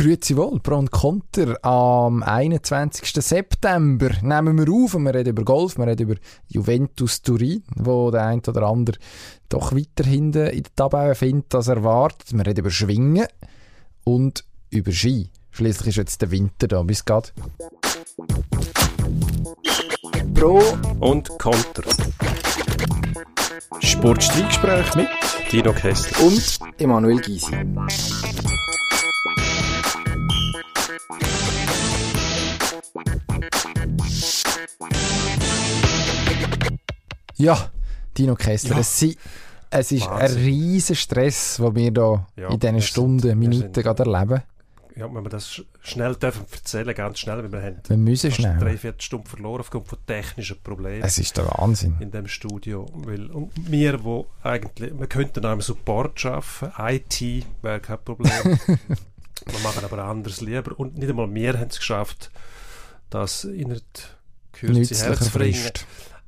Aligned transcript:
Grüezi 0.00 0.34
wohl, 0.34 0.58
Pro 0.60 0.78
und 0.78 0.90
Konter. 0.90 1.62
Am 1.62 2.22
21. 2.22 3.12
September 3.22 4.08
nehmen 4.22 4.56
wir 4.56 4.72
auf 4.72 4.94
und 4.94 5.02
wir 5.02 5.14
reden 5.14 5.28
über 5.28 5.44
Golf, 5.44 5.76
wir 5.76 5.86
reden 5.86 6.08
über 6.08 6.14
Juventus 6.48 7.20
Turin, 7.20 7.62
wo 7.76 8.10
der 8.10 8.24
ein 8.24 8.40
oder 8.48 8.62
andere 8.62 8.96
doch 9.50 9.74
weiter 9.74 10.08
hinten 10.08 10.46
in 10.46 10.62
der 10.62 10.74
Tabelle 10.74 11.14
findet, 11.14 11.54
als 11.54 11.68
erwartet. 11.68 12.32
Wir 12.32 12.46
reden 12.46 12.60
über 12.60 12.70
Schwingen 12.70 13.26
und 14.04 14.42
über 14.70 14.90
Ski. 14.90 15.28
Schließlich 15.50 15.88
ist 15.88 15.96
jetzt 15.96 16.22
der 16.22 16.30
Winter 16.30 16.66
da. 16.66 16.82
Bis 16.82 17.04
geht. 17.04 17.34
Pro 20.32 20.62
und 21.00 21.28
Konter. 21.38 21.82
Sportstreitgespräch 23.80 24.94
mit 24.94 25.08
Dino 25.52 25.74
Kessler 25.74 26.24
und 26.24 26.58
Emanuel 26.78 27.20
Gysi. 27.20 27.54
Ja, 37.40 37.70
Dino 38.16 38.34
Kessler, 38.34 38.74
ja. 38.74 38.80
es, 38.80 39.02
es 39.70 39.92
ist 39.92 40.06
Wahnsinn. 40.06 40.38
ein 40.38 40.44
riesiger 40.44 40.96
Stress, 40.96 41.56
den 41.56 41.74
wir 41.74 41.82
hier 41.82 42.26
ja, 42.36 42.50
in 42.50 42.60
diesen 42.60 42.82
Stunden, 42.82 43.20
sind, 43.20 43.38
Minuten 43.38 43.74
sind, 43.74 43.82
gerade 43.82 44.02
erleben. 44.02 44.42
Ja, 44.96 45.06
wenn 45.14 45.22
wir 45.22 45.30
das 45.30 45.62
schnell 45.80 46.16
dürfen 46.16 46.44
erzählen, 46.52 46.94
ganz 46.94 47.20
schnell, 47.20 47.38
weil 47.38 47.52
wir 47.52 47.62
haben 47.62 47.76
wir 47.86 47.96
müssen 47.96 48.32
schnell. 48.32 48.58
drei, 48.58 48.76
vier 48.76 48.94
Stunden 48.98 49.26
verloren 49.26 49.60
aufgrund 49.60 49.86
von 49.86 49.98
technischen 50.06 50.60
Problemen. 50.60 51.02
Es 51.02 51.18
ist 51.18 51.36
der 51.36 51.46
Wahnsinn. 51.46 51.96
In 52.00 52.10
dem 52.10 52.26
Studio. 52.26 52.86
Weil, 52.92 53.30
und 53.30 53.52
wir, 53.56 54.04
wo 54.04 54.26
eigentlich, 54.42 54.92
wir 54.98 55.06
könnten 55.06 55.46
auch 55.46 55.52
im 55.52 55.62
Support 55.62 56.22
arbeiten, 56.26 56.72
IT 56.78 57.46
wäre 57.62 57.80
kein 57.80 58.04
Problem. 58.04 58.30
wir 58.66 59.60
machen 59.62 59.84
aber 59.84 60.04
anders 60.04 60.40
lieber. 60.40 60.78
Und 60.78 60.98
nicht 60.98 61.08
einmal 61.08 61.32
wir 61.32 61.54
haben 61.54 61.68
es 61.70 61.78
geschafft, 61.78 62.30
das 63.08 63.44
in 63.44 63.70
der 63.70 63.80
Kürze 64.52 65.06
herzubringen. 65.06 65.72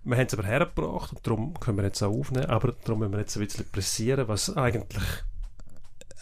Wir 0.04 0.16
haben 0.16 0.26
es 0.26 0.34
aber 0.34 0.46
hergebracht 0.46 1.12
und 1.12 1.26
darum 1.26 1.54
können 1.60 1.78
wir 1.78 1.84
jetzt 1.84 2.02
auch 2.02 2.10
aufnehmen, 2.10 2.46
aber 2.46 2.74
darum 2.84 3.00
müssen 3.00 3.12
wir 3.12 3.20
jetzt 3.20 3.36
ein 3.36 3.44
bisschen 3.44 3.70
pressieren, 3.70 4.26
was 4.26 4.56
eigentlich 4.56 5.04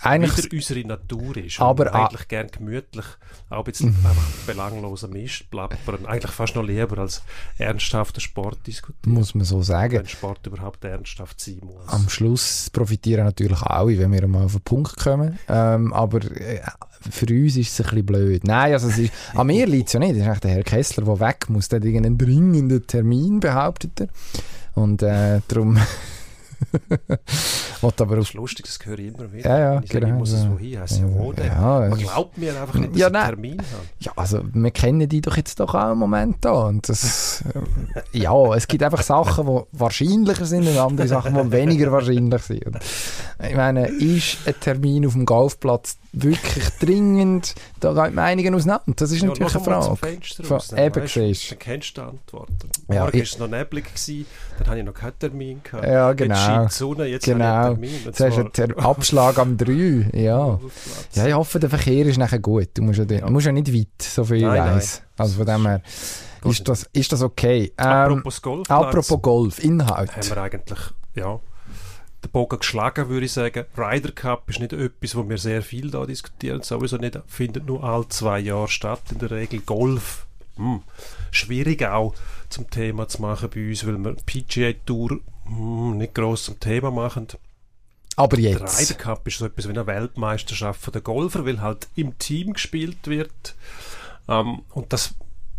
eigentlich 0.03 0.37
wieder 0.39 0.57
unsere 0.57 0.87
Natur 0.87 1.37
ist. 1.37 1.61
Aber 1.61 1.95
eigentlich 1.95 2.29
gern 2.29 2.49
gemütlich, 2.49 3.05
auch 3.51 3.59
ein 3.59 3.65
bisschen 3.65 3.91
mhm. 3.91 4.07
einfach 4.07 4.47
belangloser 4.47 5.09
Mist 5.09 5.51
plappern. 5.51 6.07
Eigentlich 6.07 6.33
fast 6.33 6.57
noch 6.57 6.63
lieber 6.63 6.99
als 6.99 7.23
ernsthafter 7.59 8.21
Sport 8.21 8.67
diskutieren. 8.67 9.15
Muss 9.15 9.35
man 9.35 9.45
so 9.45 9.63
sagen. 9.63 9.99
Wenn 9.99 10.09
Sport 10.09 10.47
überhaupt 10.47 10.85
ernsthaft 10.85 11.41
sein 11.41 11.61
muss. 11.63 11.87
Am 11.89 12.09
Schluss 12.09 12.71
profitieren 12.71 13.25
natürlich 13.25 13.61
alle, 13.63 13.99
wenn 13.99 14.13
wir 14.13 14.27
mal 14.27 14.45
auf 14.45 14.53
den 14.53 14.63
Punkt 14.63 14.97
kommen. 14.97 15.39
Ähm, 15.49 15.93
aber 15.93 16.19
äh, 16.35 16.61
für 17.09 17.27
uns 17.27 17.57
ist 17.57 17.73
es 17.73 17.81
ein 17.81 17.85
bisschen 17.85 18.07
blöd. 18.07 18.45
Nein, 18.45 18.73
also 18.73 18.89
es 18.89 18.99
ist, 18.99 19.13
an 19.35 19.47
mir 19.47 19.67
liegt 19.67 19.89
es 19.89 19.95
ja 19.95 20.01
nicht. 20.01 20.13
Das 20.13 20.19
ist 20.19 20.27
eigentlich 20.27 20.41
der 20.41 20.51
Herr 20.51 20.63
Kessler, 20.63 21.05
der 21.05 21.21
weg 21.21 21.49
muss. 21.49 21.69
Der 21.69 21.81
hat 21.81 21.87
irgendeinen 21.87 22.19
dringenden 22.19 22.87
Termin, 22.87 23.41
behauptet 23.41 24.01
er. 24.01 24.09
Und 24.75 25.03
äh, 25.03 25.41
darum 25.49 25.79
aber 27.83 28.17
das 28.17 28.29
ist 28.29 28.35
lustig, 28.35 28.67
das 28.67 28.79
höre 28.85 28.99
ich 28.99 29.09
immer 29.09 29.33
wieder. 29.33 29.49
Ja, 29.49 29.59
ja, 29.59 29.81
ich 29.83 29.91
genau. 29.91 30.09
ich 30.09 30.15
muss 30.15 30.33
es 30.33 30.49
wohin, 30.49 30.81
heisst 30.81 30.99
ja, 30.99 31.05
wo? 31.09 31.33
Ja, 31.33 31.89
Man 31.89 31.99
glaubt 31.99 32.39
mir 32.39 32.61
einfach 32.61 32.75
nicht, 32.75 32.93
dass 32.93 33.01
ja, 33.01 33.09
ich 33.09 33.15
einen 33.15 33.27
Termin 33.27 33.59
habe. 33.59 33.85
Ja, 33.99 34.13
also 34.17 34.41
wir 34.53 34.71
kennen 34.71 35.09
die 35.09 35.21
doch 35.21 35.37
jetzt 35.37 35.61
doch 35.61 35.75
auch 35.75 35.93
im 35.93 35.99
Moment 35.99 36.37
da. 36.43 36.67
Und 36.67 36.89
das, 36.89 37.45
ja, 38.13 38.55
es 38.55 38.69
gibt 38.69 38.83
einfach 38.83 39.03
Sachen, 39.03 39.47
die 39.47 39.61
wahrscheinlicher 39.73 40.45
sind 40.45 40.69
und 40.69 40.79
andere 40.79 41.09
Sachen, 41.09 41.35
die 41.35 41.53
weniger 41.53 41.93
wahrscheinlich 41.93 42.43
sind. 42.43 42.79
Ich 43.49 43.57
meine, 43.57 43.89
ist 43.89 44.39
ein 44.47 44.55
Termin 44.61 45.07
auf 45.07 45.15
dem 45.15 45.25
Golfplatz 45.25 45.99
wirklich 46.13 46.69
dringend? 46.81 47.55
Da 47.81 47.93
gehen 47.93 48.11
die 48.11 48.17
Meinungen 48.17 48.55
auseinander. 48.55 48.93
Das 48.97 49.13
ist 49.13 49.23
ja, 49.23 49.29
natürlich 49.29 49.55
eine 49.55 49.65
Frage. 49.65 49.97
Von, 50.43 50.79
eben 50.79 51.07
siehst 51.07 51.53
Dann 51.53 51.59
kennst 51.59 51.97
du 51.97 52.01
die 52.01 52.07
Antwort. 52.07 52.51
Ja, 52.89 53.05
Morgen 53.05 53.19
war 53.19 53.23
es 53.23 53.39
noch 53.39 53.49
neblig, 53.49 53.85
gewesen, 53.87 54.27
dann 54.59 54.67
habe 54.69 54.79
ich 54.79 54.85
noch 54.85 54.95
keinen 54.95 55.19
Termin 55.19 55.61
gehabt. 55.63 55.87
Ja, 55.87 56.13
genau. 56.13 56.35
Jetzt 56.35 56.45
scheint 56.45 56.71
die 56.71 56.75
Sonne, 56.75 57.07
jetzt 57.07 57.25
genau. 57.25 57.45
habe 57.45 57.87
ich 57.87 57.93
einen 57.93 58.15
Termin. 58.15 58.39
Jetzt 58.45 58.59
hast 58.59 58.59
du 58.59 58.79
Abschlag 58.79 59.39
am 59.39 59.57
3. 59.57 60.11
Ja. 60.13 60.61
ja, 61.15 61.27
ich 61.27 61.35
hoffe, 61.35 61.61
der 61.61 61.71
Verkehr 61.71 62.07
ist 62.07 62.19
nachher 62.19 62.41
gut. 62.41 62.69
Du 62.75 62.83
musst 62.83 62.99
ja, 62.99 63.05
ja. 63.05 63.27
Du 63.27 63.33
musst 63.33 63.47
ja 63.47 63.53
nicht 63.53 63.73
weit, 63.73 64.03
so 64.03 64.25
viel 64.25 64.43
nein, 64.43 64.57
ich 64.57 64.75
weiss. 64.75 65.03
Also 65.17 65.37
von 65.37 65.47
dem 65.47 65.67
her 65.67 65.83
ist 66.45 66.69
das, 66.69 66.89
ist 66.93 67.13
das 67.13 67.23
okay. 67.23 67.73
Ähm, 67.79 67.87
apropos 67.87 68.43
Golf. 68.43 68.71
Apropos 68.71 69.23
Golf, 69.23 69.65
Inhalt. 69.65 70.17
Haben 70.17 70.29
wir 70.29 70.37
eigentlich, 70.39 70.81
ja, 71.15 71.41
den 72.25 72.31
Bogen 72.31 72.59
geschlagen, 72.59 73.09
würde 73.09 73.27
ich 73.27 73.33
sagen. 73.33 73.65
Ryder 73.77 74.13
Cup 74.13 74.49
ist 74.49 74.61
nicht 74.61 74.73
etwas, 74.73 75.17
wo 75.17 75.29
wir 75.29 75.39
sehr 75.39 75.63
viel 75.63 75.91
da 75.91 76.05
diskutieren. 76.07 76.63
Sowieso 76.63 76.97
nicht, 76.97 77.19
findet 77.27 77.67
nur 77.67 77.83
alle 77.85 78.09
zwei 78.09 78.41
Jahre 78.41 78.69
statt 78.69 79.03
in 79.11 79.19
der 79.19 79.31
Regel. 79.31 79.61
Golf, 79.61 80.27
hm, 80.57 80.83
schwierig 81.31 81.85
auch 81.85 82.15
zum 82.49 82.69
Thema 82.71 83.09
zu 83.09 83.23
machen 83.23 83.51
bei 83.53 83.69
uns, 83.69 83.87
weil 83.87 83.99
wir 83.99 84.15
PGA 84.27 84.73
Tour 84.85 85.21
hm, 85.47 85.99
nicht 85.99 86.15
groß 86.15 86.45
zum 86.45 86.61
Thema 86.61 86.91
machen. 86.91 87.29
Aber 88.17 88.39
jetzt. 88.39 88.61
Der 88.61 88.79
Ryder 88.79 88.95
Cup 88.95 89.27
ist 89.27 89.39
so 89.39 89.47
etwas 89.47 89.67
wie 89.67 89.71
eine 89.71 89.87
Weltmeisterschaft 89.87 90.81
von 90.81 90.93
der 90.93 91.03
Golfer, 91.03 91.47
weil 91.47 91.61
halt 91.61 91.89
im 91.95 92.19
Team 92.19 92.53
gespielt 92.53 93.07
wird. 93.07 93.55
Ähm, 94.29 94.63
und 94.71 94.93
das 94.93 95.15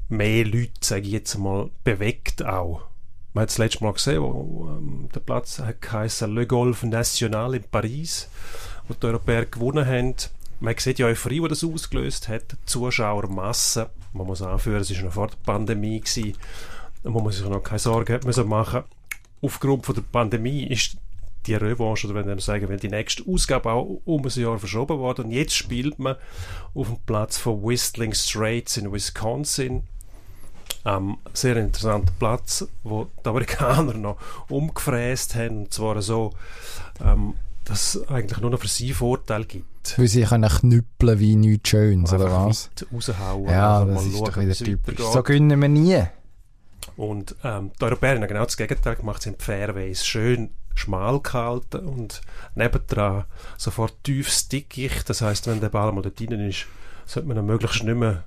mehr 0.10 0.46
Leute, 0.46 0.72
sage 0.82 1.08
ich 1.08 1.14
jetzt 1.14 1.38
mal, 1.38 1.70
bewegt 1.84 2.46
auch. 2.46 2.84
Man 3.34 3.44
hat 3.44 3.50
das 3.50 3.58
letzte 3.60 3.84
Mal 3.84 3.94
gesehen, 3.94 4.22
wo, 4.22 4.68
ähm, 4.70 5.10
der 5.16 5.22
Platz 5.22 5.60
heißt 5.60 6.22
Le 6.22 6.46
Golf 6.46 6.84
National 6.84 7.56
in 7.56 7.64
Paris, 7.64 8.28
wo 8.88 8.94
die 8.94 9.06
Europäer 9.06 9.46
gewonnen 9.46 9.86
haben. 9.86 10.16
Man 10.60 10.78
sieht 10.78 10.98
die 10.98 11.06
Euphorie, 11.06 11.40
die 11.40 11.48
das 11.48 11.64
ausgelöst 11.64 12.28
hat, 12.28 12.58
Zuschauermassen. 12.66 13.86
Man 14.14 14.28
muss 14.28 14.42
anführen, 14.42 14.82
es 14.82 14.94
war 14.96 15.04
noch 15.06 15.14
vor 15.14 15.28
der 15.28 15.38
Pandemie. 15.46 16.02
Gewesen. 16.02 16.34
Da 17.04 17.10
muss 17.10 17.24
man 17.24 17.32
sich 17.32 17.46
noch 17.46 17.64
keine 17.64 17.80
Sorgen 17.80 18.20
machen. 18.50 18.84
Aufgrund 19.42 19.86
von 19.86 19.96
der 19.96 20.04
Pandemie 20.04 20.68
ist 20.68 20.98
die 21.48 21.56
Revanche, 21.56 22.08
oder 22.08 22.16
wenn 22.16 22.28
wir 22.28 22.40
sagen, 22.40 22.70
wenn 22.70 22.80
die 22.80 22.90
nächste 22.90 23.24
Ausgabe 23.28 23.72
auch 23.72 24.02
um 24.06 24.24
ein 24.24 24.30
Jahr 24.30 24.60
verschoben 24.60 25.00
worden. 25.00 25.26
Und 25.26 25.32
jetzt 25.32 25.56
spielt 25.56 25.98
man 25.98 26.18
auf 26.76 26.88
dem 26.88 26.98
Platz 27.06 27.38
von 27.38 27.64
Whistling 27.64 28.14
Straits 28.14 28.78
in 28.78 28.92
Wisconsin 28.92 29.84
ähm, 30.86 31.18
sehr 31.34 31.58
interessanter 31.58 32.14
Platz, 32.18 32.68
wo 32.84 33.08
die 33.24 33.30
Amerikaner 33.30 33.94
noch 33.96 34.18
umgefräst 34.50 35.36
haben, 35.36 35.62
und 35.62 35.74
zwar 35.74 36.02
so, 36.02 36.34
ähm, 37.04 37.36
dass 37.66 37.96
es 37.96 38.08
eigentlich 38.10 38.40
nur 38.40 38.52
noch 38.52 38.60
für 38.60 38.68
sie 38.68 38.94
Vorteil 38.94 39.46
gibt. 39.46 39.98
Weil 39.98 40.08
sie 40.08 40.24
können 40.24 40.50
knüppeln 40.50 41.20
wie 41.20 41.36
nichts 41.36 41.70
Schönes, 41.70 42.14
oder 42.14 42.32
was? 42.32 42.70
raushauen. 42.92 43.50
Ja, 43.50 43.86
das 43.86 44.06
ist 44.06 44.14
schauen, 44.14 44.26
doch 44.26 44.38
wieder 44.38 44.54
typisch. 44.54 45.00
So 45.00 45.24
gönnen 45.24 45.62
wir 45.62 45.70
nie. 45.70 46.04
Und 46.98 47.36
ähm, 47.44 47.72
die 47.80 47.84
Europäer 47.84 48.16
haben 48.16 48.28
genau 48.28 48.44
das 48.44 48.58
Gegenteil 48.58 48.96
gemacht, 48.96 49.22
sie 49.22 49.30
haben 49.30 49.38
die 49.38 49.44
Fairways 49.44 50.06
schön 50.06 50.52
schmal 50.76 51.20
gehalten 51.20 51.86
und 51.88 52.22
nebendran 52.56 53.26
sofort 53.58 54.04
tief 54.04 54.48
Dickicht. 54.50 55.10
Das 55.10 55.22
heißt, 55.22 55.48
wenn 55.48 55.60
der 55.60 55.70
Ball 55.70 55.92
mal 55.92 56.02
dort 56.02 56.20
drin 56.20 56.48
ist, 56.48 56.66
sollte 57.06 57.28
man 57.28 57.38
ihn 57.38 57.46
möglichst 57.46 57.84
nicht 57.84 57.96
mehr 57.96 58.24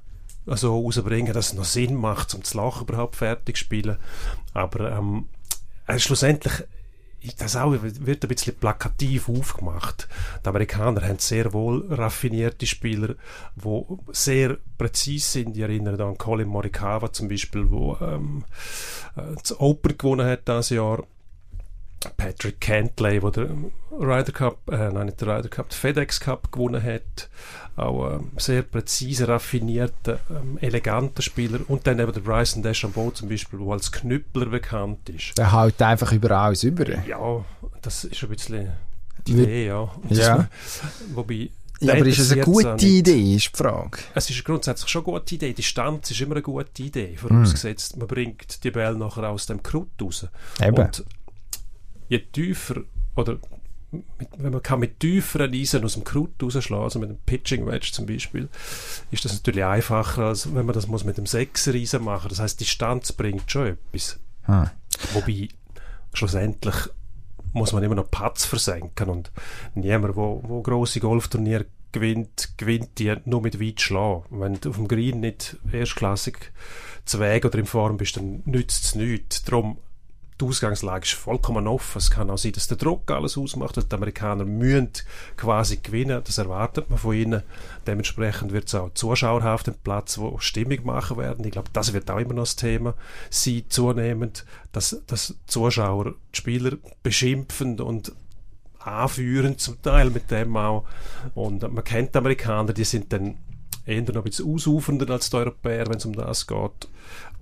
so 0.46 0.76
rausbringen, 0.76 1.32
dass 1.32 1.48
es 1.48 1.54
noch 1.54 1.64
Sinn 1.64 1.94
macht, 1.94 2.34
um 2.34 2.42
das 2.42 2.54
Lachen 2.54 2.86
überhaupt 2.86 3.16
fertig 3.16 3.56
zu 3.56 3.64
spielen. 3.64 3.96
Aber 4.52 4.92
ähm, 4.92 5.28
äh, 5.86 5.98
schlussendlich 5.98 6.64
das 7.38 7.56
auch 7.56 7.74
wird 7.82 8.24
ein 8.24 8.28
bisschen 8.28 8.54
plakativ 8.56 9.28
aufgemacht. 9.28 10.08
Die 10.44 10.48
Amerikaner 10.48 11.06
haben 11.06 11.18
sehr 11.18 11.52
wohl 11.52 11.86
raffinierte 11.90 12.66
Spieler, 12.66 13.14
die 13.56 13.84
sehr 14.12 14.58
präzise 14.76 15.30
sind. 15.30 15.56
Ich 15.56 15.62
erinnere 15.62 16.04
an 16.04 16.18
Colin 16.18 16.48
Morikawa 16.48 17.12
zum 17.12 17.28
Beispiel, 17.28 17.70
wo 17.70 17.96
ähm, 18.00 18.44
äh, 19.16 19.22
das 19.40 19.58
Open 19.58 19.96
gewonnen 19.96 20.26
hat 20.26 20.46
dieses 20.48 20.70
Jahr. 20.70 21.04
Patrick 22.16 22.60
Cantley, 22.60 23.20
der 23.20 23.30
den 23.30 23.72
Ryder 23.90 24.32
Cup, 24.32 24.58
äh, 24.70 24.90
nein 24.90 25.06
nicht 25.06 25.20
den 25.20 25.28
Ryder 25.28 25.48
Cup, 25.48 25.68
den 25.68 25.76
FedEx 25.76 26.20
Cup 26.20 26.50
gewonnen 26.52 26.82
hat 26.82 27.28
auch 27.76 28.12
ähm, 28.12 28.30
sehr 28.36 28.62
präzise, 28.62 29.26
raffinierte, 29.28 30.20
ähm, 30.30 30.58
eleganter 30.60 31.22
Spieler. 31.22 31.60
Und 31.68 31.86
dann 31.86 31.98
eben 31.98 32.12
der 32.12 32.20
Bryson 32.20 32.62
DeChambeau 32.62 33.10
zum 33.10 33.28
Beispiel, 33.28 33.58
der 33.58 33.68
als 33.68 33.90
Knüppler 33.90 34.46
bekannt 34.46 35.08
ist. 35.08 35.36
Der 35.36 35.52
haut 35.52 35.80
einfach 35.82 36.12
überall 36.12 36.54
über. 36.62 37.04
Ja, 37.06 37.44
das 37.82 38.04
ist 38.04 38.22
ein 38.22 38.28
bisschen 38.28 38.72
die 39.26 39.32
Idee, 39.32 39.66
ja. 39.66 39.90
ja. 40.10 40.48
wobei 41.14 41.50
ja, 41.80 41.94
aber 41.94 42.06
ist 42.06 42.18
es 42.18 42.32
eine 42.32 42.42
gute 42.42 42.86
Idee, 42.86 43.34
ist 43.34 43.50
die 43.52 43.56
Frage. 43.56 43.98
Es 44.14 44.30
ist 44.30 44.44
grundsätzlich 44.44 44.88
schon 44.88 45.04
eine 45.04 45.12
gute 45.12 45.34
Idee. 45.34 45.48
Die 45.48 45.54
Distanz 45.54 46.10
ist 46.10 46.20
immer 46.20 46.34
eine 46.34 46.42
gute 46.42 46.82
Idee, 46.82 47.16
vorausgesetzt, 47.16 47.96
mm. 47.96 47.98
man 47.98 48.08
bringt 48.08 48.62
die 48.62 48.70
Bälle 48.70 48.96
nachher 48.96 49.28
aus 49.28 49.46
dem 49.46 49.62
Krut 49.62 49.88
raus. 50.00 50.26
Eben. 50.62 50.76
Und 50.76 51.04
je 52.08 52.18
tiefer, 52.18 52.82
oder 53.16 53.38
mit, 54.18 54.28
wenn 54.36 54.52
man 54.52 54.62
kann 54.62 54.80
mit 54.80 55.00
tieferen 55.00 55.52
Eisen 55.52 55.84
aus 55.84 55.94
dem 55.94 56.04
Krut 56.04 56.42
rausschlagen, 56.42 56.84
also 56.84 56.98
mit 56.98 57.10
einem 57.10 57.18
Pitching 57.24 57.66
Wedge 57.66 57.90
zum 57.92 58.06
Beispiel, 58.06 58.48
ist 59.10 59.24
das 59.24 59.34
natürlich 59.34 59.64
einfacher, 59.64 60.24
als 60.24 60.52
wenn 60.54 60.66
man 60.66 60.74
das 60.74 60.88
muss 60.88 61.04
mit 61.04 61.16
dem 61.16 61.26
Sechser 61.26 61.74
Eisen 61.74 62.04
machen. 62.04 62.28
Das 62.28 62.40
heißt, 62.40 62.60
die 62.60 62.64
Distanz 62.64 63.12
bringt 63.12 63.50
schon 63.50 63.68
etwas. 63.68 64.18
Hm. 64.42 64.70
Wobei 65.12 65.48
schlussendlich 66.12 66.74
muss 67.52 67.72
man 67.72 67.82
immer 67.82 67.94
noch 67.94 68.10
Patz 68.10 68.44
versenken 68.44 69.08
und 69.08 69.30
niemand, 69.74 70.16
wo, 70.16 70.42
wo 70.44 70.60
grosse 70.60 71.00
Golfturniere 71.00 71.66
gewinnt, 71.92 72.54
gewinnt 72.56 72.98
die 72.98 73.14
nur 73.24 73.40
mit 73.40 73.60
weit 73.60 73.80
schlagen. 73.80 74.24
Wenn 74.30 74.60
du 74.60 74.70
auf 74.70 74.76
dem 74.76 74.88
Green 74.88 75.20
nicht 75.20 75.56
erstklassig 75.72 76.52
zu 77.04 77.20
Weg 77.20 77.44
oder 77.44 77.58
in 77.58 77.66
Form 77.66 77.96
bist, 77.96 78.16
dann 78.16 78.42
nützt 78.44 78.84
es 78.84 78.94
nichts. 78.96 79.44
Darum, 79.44 79.78
die 80.40 80.44
Ausgangslage 80.46 81.04
ist 81.04 81.12
vollkommen 81.12 81.68
offen. 81.68 81.98
Es 81.98 82.10
kann 82.10 82.28
auch 82.28 82.38
sein, 82.38 82.52
dass 82.52 82.66
der 82.66 82.76
Druck 82.76 83.08
alles 83.10 83.38
ausmacht, 83.38 83.76
dass 83.76 83.88
die 83.88 83.94
Amerikaner 83.94 84.44
müssen 84.44 84.90
quasi 85.36 85.76
gewinnen. 85.76 86.22
Das 86.24 86.38
erwartet 86.38 86.90
man 86.90 86.98
von 86.98 87.14
ihnen. 87.14 87.42
Dementsprechend 87.86 88.52
wird 88.52 88.66
es 88.66 88.74
auch 88.74 88.92
Zuschauer 88.94 89.44
auf 89.44 89.62
dem 89.62 89.74
Platz, 89.74 90.18
wo 90.18 90.38
Stimmung 90.38 90.84
machen 90.84 91.18
werden. 91.18 91.44
Ich 91.44 91.52
glaube, 91.52 91.70
das 91.72 91.92
wird 91.92 92.10
auch 92.10 92.18
immer 92.18 92.34
noch 92.34 92.42
das 92.42 92.56
Thema 92.56 92.94
sein, 93.30 93.64
zunehmend, 93.68 94.44
dass, 94.72 95.00
dass 95.06 95.36
Zuschauer 95.46 96.14
die 96.32 96.36
Spieler 96.36 96.72
beschimpfen 97.04 97.80
und 97.80 98.12
anführen, 98.80 99.56
zum 99.58 99.80
Teil 99.82 100.10
mit 100.10 100.30
dem 100.32 100.56
auch. 100.56 100.84
Und 101.34 101.62
man 101.72 101.84
kennt 101.84 102.14
die 102.14 102.18
Amerikaner, 102.18 102.72
die 102.72 102.84
sind 102.84 103.12
dann 103.12 103.36
eher 103.86 104.02
noch 104.02 104.16
ein 104.16 104.22
bisschen 104.24 104.52
ausufernder 104.52 105.10
als 105.10 105.30
die 105.30 105.36
Europäer, 105.36 105.86
wenn 105.86 105.96
es 105.96 106.06
um 106.06 106.14
das 106.14 106.46
geht. 106.46 106.88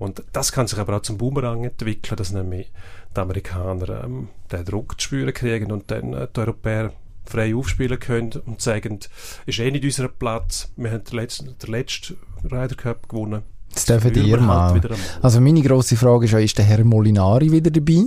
Und 0.02 0.24
das 0.32 0.50
kann 0.50 0.66
sich 0.66 0.80
aber 0.80 0.96
auch 0.96 1.02
zum 1.02 1.16
Boomerang 1.16 1.62
entwickeln, 1.62 2.16
dass 2.16 2.32
nämlich 2.32 2.72
die 3.14 3.20
Amerikaner 3.20 4.02
ähm, 4.02 4.28
den 4.50 4.64
Druck 4.64 5.00
zu 5.00 5.06
spüren 5.06 5.32
kriegen 5.32 5.70
und 5.70 5.92
dann 5.92 6.12
äh, 6.12 6.26
die 6.34 6.40
Europäer 6.40 6.92
frei 7.24 7.54
aufspielen 7.54 8.00
können 8.00 8.32
und 8.46 8.60
sagen, 8.60 8.98
ist 9.46 9.60
eh 9.60 9.70
nicht 9.70 9.84
unser 9.84 10.08
Platz. 10.08 10.72
Wir 10.76 10.90
haben 10.90 11.04
den 11.04 11.16
letzten, 11.16 11.56
den 11.56 11.70
letzten 11.70 12.16
Ryder 12.42 12.74
Cup 12.74 13.08
gewonnen. 13.08 13.42
Das 13.72 13.84
dürfen 13.84 14.12
ihr 14.12 14.40
mal. 14.40 14.72
Halt 14.72 14.90
also 15.22 15.40
meine 15.40 15.62
grosse 15.62 15.96
Frage 15.96 16.24
ist, 16.24 16.32
ist 16.34 16.58
der 16.58 16.64
Herr 16.64 16.82
Molinari 16.84 17.52
wieder 17.52 17.70
dabei? 17.70 18.02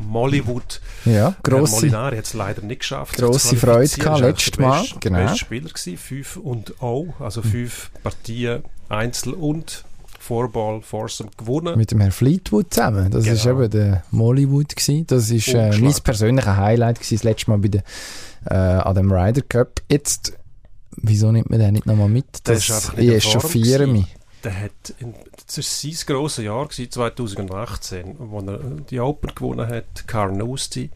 Mollywood. 0.00 0.80
Ja, 1.04 1.36
grosse, 1.44 1.76
Molinari 1.76 2.16
hat 2.16 2.24
es 2.24 2.34
leider 2.34 2.62
nicht 2.62 2.80
geschafft. 2.80 3.16
Grosse 3.16 3.54
Freude 3.54 3.96
gehabt, 3.96 4.20
letztes 4.20 4.58
Mal. 4.58 4.80
Best, 4.80 5.00
genau. 5.00 5.18
Bester 5.18 5.36
Spieler 5.36 5.68
gewesen, 5.68 5.96
fünf 5.96 6.36
und 6.38 6.82
O, 6.82 7.14
also 7.20 7.40
fünf 7.40 7.92
Partien 8.02 8.64
Einzel 8.88 9.32
und 9.32 9.84
Fourball 10.22 10.82
Foursome 10.82 11.30
gewonnen. 11.36 11.76
Mit 11.76 11.90
dem 11.90 11.98
Herrn 11.98 12.12
Fleetwood 12.12 12.72
zusammen. 12.72 13.10
Das 13.10 13.24
genau. 13.24 13.34
ist 13.34 13.46
eben 13.46 13.70
der 13.70 14.04
Mollywood 14.12 14.76
gewesen. 14.76 15.04
Das 15.08 15.30
ist 15.30 15.48
äh, 15.48 15.76
mein 15.78 15.94
persönliches 15.94 16.56
Highlight 16.56 17.00
gewesen, 17.00 17.16
das 17.16 17.24
letzte 17.24 17.50
Mal 17.50 17.58
bei 17.58 17.68
der, 17.68 17.82
äh, 18.44 18.54
an 18.54 18.94
dem 18.94 19.10
Ryder 19.10 19.42
Cup. 19.42 19.82
Jetzt, 19.90 20.38
wieso 20.92 21.32
nimmt 21.32 21.50
man 21.50 21.58
den 21.58 21.72
nicht 21.72 21.86
nochmal 21.86 22.08
mit? 22.08 22.26
Das, 22.44 22.68
das 22.68 22.92
ich 22.96 23.10
echauffiere 23.10 23.88
mich. 23.88 24.06
Der 24.44 24.60
hat, 24.60 24.94
in, 25.00 25.14
das 25.44 25.56
war 25.56 25.64
sein 25.64 26.06
grosses 26.06 26.44
Jahr, 26.44 26.66
gewesen, 26.66 26.90
2018, 26.90 28.14
wo 28.18 28.38
er 28.40 28.58
die 28.90 29.00
Open 29.00 29.34
gewonnen 29.34 29.68
hat, 29.68 30.06
Carnoustie, 30.06 30.90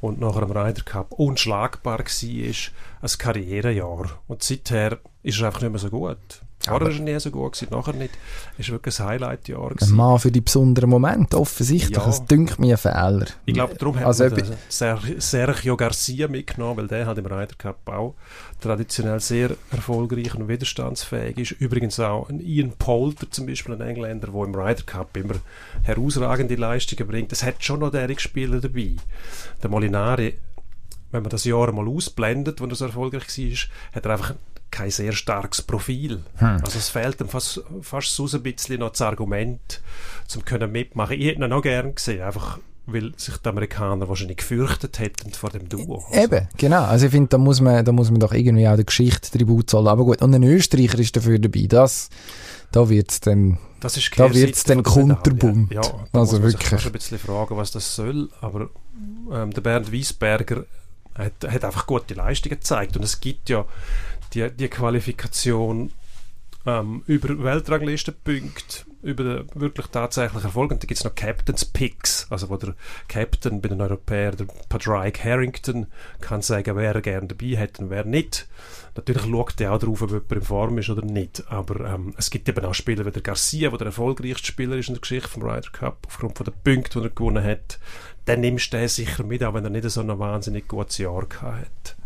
und 0.00 0.20
nachher 0.20 0.44
am 0.44 0.52
Ryder 0.52 0.82
Cup 0.84 1.12
unschlagbar 1.12 1.98
war, 1.98 2.04
ein 2.04 3.18
Karrierejahr. 3.18 4.20
Und 4.28 4.44
seither 4.44 4.98
ist 5.22 5.40
er 5.40 5.46
einfach 5.46 5.60
nicht 5.60 5.70
mehr 5.70 5.78
so 5.78 5.90
gut. 5.90 6.18
Vorher 6.62 6.88
war 6.88 6.92
er 6.92 7.00
nie 7.00 7.18
so 7.18 7.30
gut, 7.30 7.54
gewesen, 7.54 7.68
nachher 7.70 7.94
nicht. 7.94 8.12
Es 8.58 8.68
war 8.68 8.74
wirklich 8.74 9.00
ein 9.00 9.06
Highlight-Jahr. 9.06 9.72
Ein 9.80 9.90
Mann 9.92 10.18
für 10.18 10.30
die 10.30 10.42
besonderen 10.42 10.90
Momente, 10.90 11.40
offensichtlich. 11.40 11.96
Ja. 11.96 12.08
Es 12.08 12.22
dünkt 12.26 12.58
mir 12.58 12.74
ein 12.74 12.78
Fehler. 12.78 13.26
Ich 13.46 13.54
glaube, 13.54 13.74
darum 13.76 13.98
hat 13.98 14.04
also, 14.04 14.28
man 14.28 14.56
Sergio 14.68 15.76
Garcia 15.78 16.28
mitgenommen, 16.28 16.76
weil 16.76 16.88
der 16.88 17.06
halt 17.06 17.16
im 17.16 17.24
Ryder 17.24 17.54
Cup 17.56 17.88
auch 17.88 18.14
traditionell 18.60 19.20
sehr 19.20 19.56
erfolgreich 19.70 20.34
und 20.34 20.48
widerstandsfähig 20.48 21.38
ist. 21.38 21.52
Übrigens 21.52 21.98
auch 21.98 22.28
ein 22.28 22.40
Ian 22.40 22.72
Poulter 22.72 23.30
zum 23.30 23.46
Beispiel, 23.46 23.74
ein 23.74 23.80
Engländer, 23.80 24.28
der 24.28 24.44
im 24.44 24.54
Ryder 24.54 24.82
Cup 24.82 25.16
immer 25.16 25.36
herausragende 25.82 26.56
Leistungen 26.56 27.08
bringt. 27.08 27.32
Es 27.32 27.42
hat 27.42 27.64
schon 27.64 27.80
noch 27.80 27.90
derige 27.90 28.20
Spieler 28.20 28.60
dabei. 28.60 28.96
Der 29.62 29.70
Molinari 29.70 30.34
wenn 31.12 31.22
man 31.22 31.30
das 31.30 31.44
Jahr 31.44 31.72
mal 31.72 31.88
ausblendet, 31.88 32.60
wenn 32.60 32.70
er 32.70 32.76
so 32.76 32.84
erfolgreich 32.84 33.26
war, 33.26 33.96
hat 33.96 34.04
er 34.04 34.12
einfach 34.12 34.34
kein 34.80 34.90
sehr 34.90 35.12
starkes 35.12 35.62
Profil. 35.62 36.22
Hm. 36.36 36.60
Also 36.64 36.78
es 36.78 36.88
fehlt 36.88 37.20
ihm 37.20 37.28
fast, 37.28 37.62
fast 37.82 38.14
so 38.14 38.26
ein 38.32 38.42
bisschen 38.42 38.80
noch 38.80 38.90
das 38.90 39.02
Argument, 39.02 39.82
zum 40.26 40.44
können 40.44 40.72
mitmachen. 40.72 41.18
Ich 41.18 41.26
hätte 41.26 41.42
ihn 41.42 41.50
noch 41.50 41.62
gern 41.62 41.94
gesehen, 41.94 42.22
einfach 42.22 42.58
weil 42.86 43.12
sich 43.16 43.36
die 43.36 43.48
Amerikaner 43.48 44.08
wahrscheinlich 44.08 44.38
gefürchtet 44.38 44.98
hätten 44.98 45.32
vor 45.32 45.50
dem 45.50 45.68
Duo. 45.68 46.02
Also. 46.10 46.20
Eben, 46.20 46.48
genau. 46.56 46.82
Also 46.84 47.06
ich 47.06 47.12
finde, 47.12 47.28
da 47.28 47.38
muss 47.38 47.60
man, 47.60 47.84
da 47.84 47.92
muss 47.92 48.10
man 48.10 48.18
doch 48.18 48.32
irgendwie 48.32 48.66
auch 48.66 48.74
der 48.74 48.84
Geschichte 48.84 49.30
Tribut 49.30 49.70
zahlen. 49.70 49.86
Aber 49.86 50.04
gut, 50.04 50.22
und 50.22 50.34
ein 50.34 50.42
Österreicher 50.42 50.98
ist 50.98 51.14
dafür 51.14 51.38
dabei. 51.38 51.66
Das, 51.68 52.08
da 52.72 52.88
wird 52.88 53.10
es 53.10 53.20
dann, 53.20 53.58
das 53.80 53.96
ist 53.96 54.10
da 54.18 54.32
wird's 54.34 54.64
dann 54.64 54.82
kunterbunt. 54.82 55.72
Ja, 55.72 55.82
ja 55.82 56.06
also 56.12 56.18
muss 56.18 56.32
man 56.32 56.42
wirklich. 56.42 56.70
sich 56.70 56.86
ein 56.86 56.92
bisschen 56.92 57.18
fragen, 57.18 57.56
was 57.56 57.70
das 57.70 57.94
soll. 57.94 58.30
Aber 58.40 58.70
ähm, 59.30 59.52
der 59.52 59.60
Bernd 59.60 59.92
Wiesberger 59.92 60.64
hat, 61.14 61.32
hat 61.46 61.64
einfach 61.64 61.86
gute 61.86 62.14
Leistungen 62.14 62.56
gezeigt. 62.56 62.96
Und 62.96 63.04
es 63.04 63.20
gibt 63.20 63.50
ja 63.50 63.66
die, 64.34 64.50
die 64.50 64.68
Qualifikation 64.68 65.92
ähm, 66.66 67.02
über 67.06 67.42
Weltranglistenpunkte, 67.42 68.84
über 69.02 69.24
den 69.24 69.48
wirklich 69.54 69.86
tatsächlichen 69.86 70.44
Erfolg. 70.44 70.70
Und 70.70 70.82
da 70.82 70.86
gibt 70.86 70.98
es 70.98 71.04
noch 71.04 71.14
Captain's 71.14 71.64
Picks, 71.64 72.26
also 72.30 72.50
wo 72.50 72.56
der 72.56 72.74
Captain 73.08 73.60
bei 73.60 73.68
den 73.68 73.80
Europäern, 73.80 74.36
der 74.36 74.46
Padraig 74.68 75.24
Harrington, 75.24 75.86
kann 76.20 76.42
sagen, 76.42 76.76
wer 76.76 76.94
er 76.94 77.00
gerne 77.00 77.28
dabei 77.28 77.56
hätte 77.56 77.82
und 77.82 77.90
wer 77.90 78.04
nicht. 78.04 78.46
Natürlich 78.94 79.22
schaut 79.22 79.60
er 79.60 79.72
auch 79.72 79.78
darauf, 79.78 80.02
ob 80.02 80.10
jemand 80.10 80.32
in 80.32 80.42
Form 80.42 80.78
ist 80.78 80.90
oder 80.90 81.04
nicht. 81.04 81.44
Aber 81.48 81.86
ähm, 81.86 82.14
es 82.18 82.30
gibt 82.30 82.48
eben 82.48 82.64
auch 82.64 82.74
Spieler 82.74 83.06
wie 83.06 83.10
der 83.10 83.22
Garcia, 83.22 83.70
der 83.70 83.78
der 83.78 83.86
erfolgreichste 83.86 84.46
Spieler 84.46 84.76
ist 84.76 84.88
in 84.88 84.94
der 84.94 85.00
Geschichte 85.00 85.28
vom 85.28 85.42
Ryder 85.42 85.70
Cup, 85.72 86.06
aufgrund 86.06 86.36
von 86.36 86.44
den 86.44 86.54
Punkten, 86.62 87.00
die 87.00 87.06
er 87.06 87.10
gewonnen 87.10 87.44
hat. 87.44 87.78
Dann 88.26 88.40
nimmst 88.40 88.72
du 88.72 88.76
den 88.76 88.88
sicher 88.88 89.24
mit, 89.24 89.42
auch 89.42 89.54
wenn 89.54 89.64
er 89.64 89.70
nicht 89.70 89.88
so 89.88 90.02
ein 90.02 90.18
wahnsinnig 90.18 90.68
gutes 90.68 90.98
Jahr 90.98 91.24
gehabt 91.26 91.60
hat. 91.60 91.96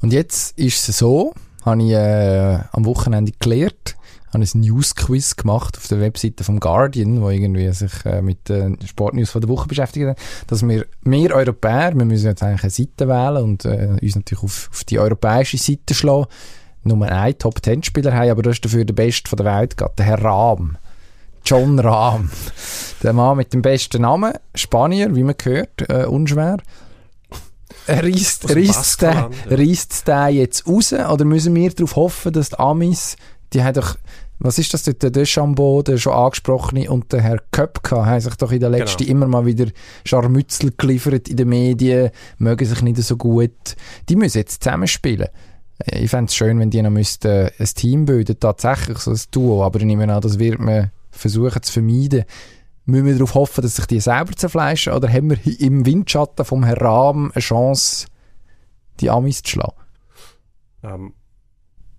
Und 0.00 0.12
jetzt 0.12 0.56
ist 0.58 0.88
es 0.88 0.98
so, 0.98 1.34
habe 1.68 1.82
ich 1.82 1.90
äh, 1.90 2.58
am 2.72 2.84
Wochenende 2.84 3.32
gelernt, 3.38 3.96
habe 4.32 4.44
ein 4.44 4.60
News-Quiz 4.60 5.36
gemacht 5.36 5.76
auf 5.76 5.88
der 5.88 6.00
Webseite 6.00 6.44
vom 6.44 6.60
Guardian, 6.60 7.22
wo 7.22 7.30
irgendwie 7.30 7.70
sich 7.72 8.04
äh, 8.04 8.22
mit 8.22 8.48
den 8.48 8.78
äh, 8.78 8.86
Sportnews 8.86 9.30
von 9.30 9.40
der 9.40 9.48
Woche 9.48 9.68
beschäftigt 9.68 10.18
dass 10.46 10.66
wir, 10.66 10.86
wir 11.02 11.34
Europäer, 11.34 11.94
wir 11.94 12.04
müssen 12.04 12.26
jetzt 12.26 12.42
eigentlich 12.42 12.62
eine 12.62 12.70
Seite 12.70 13.08
wählen 13.08 13.44
und 13.44 13.64
äh, 13.64 13.96
uns 14.00 14.16
natürlich 14.16 14.44
auf, 14.44 14.70
auf 14.72 14.84
die 14.84 14.98
europäische 14.98 15.58
Seite 15.58 15.94
schlagen, 15.94 16.26
Nummer 16.84 17.10
einen 17.10 17.38
Top-10-Spieler 17.38 18.12
haben, 18.12 18.30
aber 18.30 18.42
das 18.42 18.54
ist 18.54 18.64
dafür 18.64 18.84
der 18.84 18.94
Beste 18.94 19.34
der 19.34 19.46
Welt, 19.46 19.76
der 19.98 20.06
Herr 20.06 20.22
Rahm. 20.22 20.76
John 21.44 21.78
Rahm. 21.78 22.30
Der 23.02 23.12
Mann 23.12 23.36
mit 23.36 23.52
dem 23.52 23.62
besten 23.62 24.02
Namen, 24.02 24.34
Spanier, 24.54 25.14
wie 25.14 25.22
man 25.22 25.34
hört, 25.42 25.88
äh, 25.88 26.04
unschwer 26.04 26.58
reißt, 27.88 28.54
reißt, 28.54 29.02
der, 29.02 29.30
reißt 29.46 30.06
der 30.06 30.28
jetzt 30.28 30.66
raus? 30.66 30.92
Oder 30.92 31.24
müssen 31.24 31.54
wir 31.54 31.70
darauf 31.70 31.96
hoffen, 31.96 32.32
dass 32.32 32.50
die 32.50 32.58
Amis, 32.58 33.16
die 33.52 33.62
haben 33.62 33.74
doch, 33.74 33.96
was 34.38 34.58
ist 34.58 34.72
das 34.72 34.84
dort, 34.84 35.02
der 35.02 35.10
Deschambeau, 35.10 35.82
der 35.82 35.98
schon 35.98 36.12
angesprochene, 36.12 36.90
und 36.90 37.12
der 37.12 37.22
Herr 37.22 37.38
Köpka, 37.50 38.06
haben 38.06 38.20
sich 38.20 38.34
doch 38.36 38.52
in 38.52 38.60
der 38.60 38.70
letzten 38.70 39.04
genau. 39.04 39.10
immer 39.10 39.26
mal 39.26 39.46
wieder 39.46 39.66
Scharmützel 40.04 40.72
geliefert 40.76 41.28
in 41.28 41.36
den 41.36 41.48
Medien, 41.48 42.10
mögen 42.38 42.64
sich 42.64 42.82
nicht 42.82 42.98
so 42.98 43.16
gut. 43.16 43.76
Die 44.08 44.16
müssen 44.16 44.38
jetzt 44.38 44.62
zusammenspielen. 44.62 45.28
Ich 45.92 46.10
fände 46.10 46.28
es 46.28 46.34
schön, 46.34 46.58
wenn 46.58 46.70
die 46.70 46.82
noch 46.82 46.90
müssten 46.90 47.50
ein 47.56 47.66
Team 47.74 48.04
bilden, 48.04 48.38
tatsächlich 48.38 48.98
so 48.98 49.12
ein 49.12 49.20
Duo, 49.30 49.64
aber 49.64 49.78
ich 49.78 49.86
nehme 49.86 50.12
an, 50.12 50.20
das 50.20 50.38
wird 50.38 50.58
man 50.58 50.90
versuchen 51.10 51.62
zu 51.62 51.72
vermeiden. 51.72 52.24
Müssen 52.90 53.04
wir 53.04 53.12
darauf 53.12 53.34
hoffen, 53.34 53.60
dass 53.60 53.76
sich 53.76 53.84
die 53.84 54.00
selber 54.00 54.32
zerfleischen 54.32 54.94
oder 54.94 55.12
haben 55.12 55.28
wir 55.28 55.60
im 55.60 55.84
Windschatten 55.84 56.42
vom 56.46 56.64
Herrn 56.64 57.32
eine 57.32 57.42
Chance, 57.42 58.06
die 59.00 59.10
Amis 59.10 59.42
zu 59.42 59.50
schlagen? 59.50 59.76
Ähm, 60.82 61.12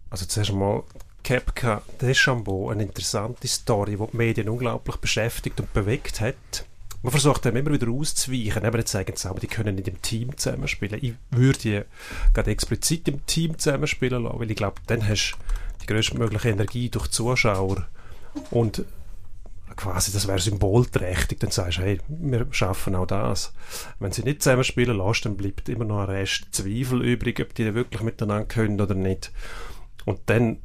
also 0.10 0.26
zuerst 0.26 0.50
einmal 0.50 0.82
Kepka 1.22 1.84
Deschambeau, 2.02 2.72
eine 2.72 2.82
interessante 2.82 3.48
Story, 3.48 3.98
die 3.98 4.12
die 4.12 4.18
Medien 4.18 4.50
unglaublich 4.50 4.96
beschäftigt 4.96 5.60
und 5.60 5.72
bewegt 5.74 6.22
hat. 6.22 6.66
Man 7.04 7.12
versucht 7.12 7.46
dann 7.46 7.56
immer 7.56 7.72
wieder 7.72 7.88
auszuweichen. 7.88 8.66
Aber 8.66 8.80
jetzt 8.80 8.92
sagen 8.92 9.14
sie 9.16 9.30
aber, 9.30 9.40
die 9.40 9.46
können 9.46 9.76
nicht 9.76 9.88
im 9.88 10.02
Team 10.02 10.36
zusammenspielen. 10.38 11.04
Ich 11.04 11.14
würde 11.30 11.86
gerade 12.34 12.50
explizit 12.50 13.08
im 13.08 13.24
Team 13.28 13.60
zusammenspielen 13.60 14.24
lassen, 14.24 14.40
weil 14.40 14.50
ich 14.50 14.58
glaube, 14.58 14.82
dann 14.88 15.08
hast 15.08 15.34
du 15.34 15.84
die 15.84 15.86
größtmögliche 15.86 16.50
Energie 16.50 16.90
durch 16.90 17.06
die 17.06 17.12
Zuschauer 17.12 17.86
und 18.50 18.84
quasi, 19.80 20.12
das 20.12 20.28
wäre 20.28 20.40
symbolträchtig, 20.40 21.40
dann 21.40 21.52
sagst 21.52 21.78
du, 21.78 21.84
hey, 21.84 22.00
wir 22.10 22.48
schaffen 22.52 22.96
auch 22.96 23.08
das. 23.08 23.54
Wenn 24.00 24.12
sie 24.12 24.24
nicht 24.24 24.44
zusammenspielen 24.44 24.98
lässt, 24.98 25.26
dann 25.26 25.38
bleibt 25.38 25.70
immer 25.70 25.86
noch 25.86 26.00
ein 26.00 26.10
Rest 26.10 26.48
Zweifel 26.52 27.02
übrig, 27.02 27.40
ob 27.40 27.54
die 27.54 27.74
wirklich 27.74 28.02
miteinander 28.02 28.46
können 28.46 28.82
oder 28.82 28.94
nicht. 28.94 29.32
Und 30.04 30.20
dann 30.26 30.58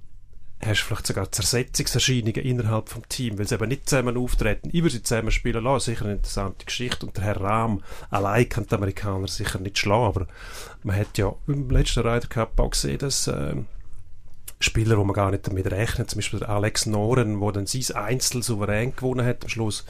hast 0.64 0.80
du 0.80 0.86
vielleicht 0.86 1.06
sogar 1.06 1.30
Zersetzungserscheinungen 1.30 2.42
innerhalb 2.42 2.88
vom 2.88 3.08
Team, 3.08 3.38
weil 3.38 3.46
sie 3.46 3.54
eben 3.54 3.68
nicht 3.68 3.88
zusammen 3.88 4.16
auftreten. 4.16 4.72
Würde 4.72 4.90
sie 4.90 5.02
zusammen 5.04 5.30
spielen 5.30 5.62
lassen, 5.62 5.92
sicher 5.92 6.06
eine 6.06 6.14
interessante 6.14 6.64
Geschichte. 6.64 7.06
Und 7.06 7.16
der 7.16 7.24
Herr 7.24 7.40
Rahm 7.40 7.84
allein 8.10 8.48
kann 8.48 8.66
die 8.66 8.74
Amerikaner 8.74 9.28
sicher 9.28 9.60
nicht 9.60 9.78
schlagen, 9.78 10.06
aber 10.06 10.26
man 10.82 10.96
hat 10.96 11.18
ja 11.18 11.32
im 11.46 11.70
letzten 11.70 12.00
Ryder 12.00 12.26
Cup 12.26 12.58
auch 12.58 12.70
gesehen, 12.70 12.98
dass 12.98 13.28
äh, 13.28 13.54
Spieler, 14.64 14.98
wo 14.98 15.04
man 15.04 15.14
gar 15.14 15.30
nicht 15.30 15.46
damit 15.46 15.70
rechnet, 15.70 16.10
zum 16.10 16.18
Beispiel 16.18 16.44
Alex 16.44 16.86
Noren, 16.86 17.40
wo 17.40 17.50
dann 17.50 17.66
sein 17.66 17.96
Einzel 17.96 18.42
souverän 18.42 18.94
gewonnen 18.94 19.26
hat 19.26 19.44
am 19.44 19.48
Schluss, 19.48 19.84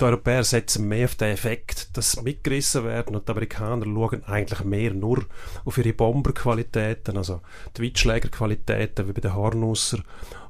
die 0.00 0.04
Europäer 0.04 0.44
setzen 0.44 0.86
mehr 0.86 1.06
auf 1.06 1.16
den 1.16 1.32
Effekt, 1.32 1.96
dass 1.96 2.12
sie 2.12 2.22
mitgerissen 2.22 2.84
werden 2.84 3.16
und 3.16 3.26
die 3.26 3.32
Amerikaner 3.32 3.84
schauen 3.84 4.24
eigentlich 4.24 4.64
mehr 4.64 4.94
nur 4.94 5.24
auf 5.64 5.76
ihre 5.76 5.92
Bomberqualitäten, 5.92 7.16
also 7.16 7.40
die 7.76 7.82
Weitschlägerqualitäten 7.82 9.08
wie 9.08 9.12
bei 9.12 9.20
den 9.20 9.34
Hornusser 9.34 9.98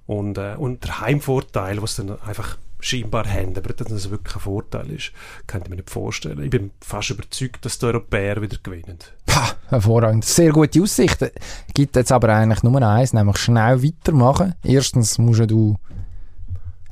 und, 0.07 0.37
äh, 0.37 0.55
und 0.57 0.85
der 0.85 1.01
Heimvorteil, 1.01 1.81
was 1.81 1.97
dann 1.97 2.21
einfach 2.21 2.59
scheinbar 2.81 3.27
haben, 3.27 3.57
aber 3.57 3.73
dass 3.73 3.89
das 3.89 4.11
wirklich 4.11 4.37
ein 4.37 4.41
Vorteil 4.41 4.91
ist, 4.91 5.13
kann 5.47 5.63
ich 5.63 5.69
mir 5.69 5.77
nicht 5.77 5.91
vorstellen. 5.91 6.43
Ich 6.43 6.51
bin 6.51 6.71
fast 6.81 7.11
überzeugt, 7.11 7.65
dass 7.65 7.79
die 7.79 7.87
Europäer 7.87 8.41
wieder 8.41 8.59
gewinnen. 8.63 8.99
Pah, 9.29 9.55
hervorragend. 9.69 10.25
Sehr 10.25 10.51
gute 10.53 10.83
Aussichten. 10.83 11.31
Gibt 11.75 11.97
jetzt 11.97 12.11
aber 12.11 12.31
eigentlich 12.31 12.63
nur 12.63 12.83
eins, 12.83 13.13
nämlich 13.13 13.37
schnell 13.37 13.83
weitermachen. 13.83 14.55
Erstens 14.65 15.19
musst 15.19 15.51
du 15.51 15.77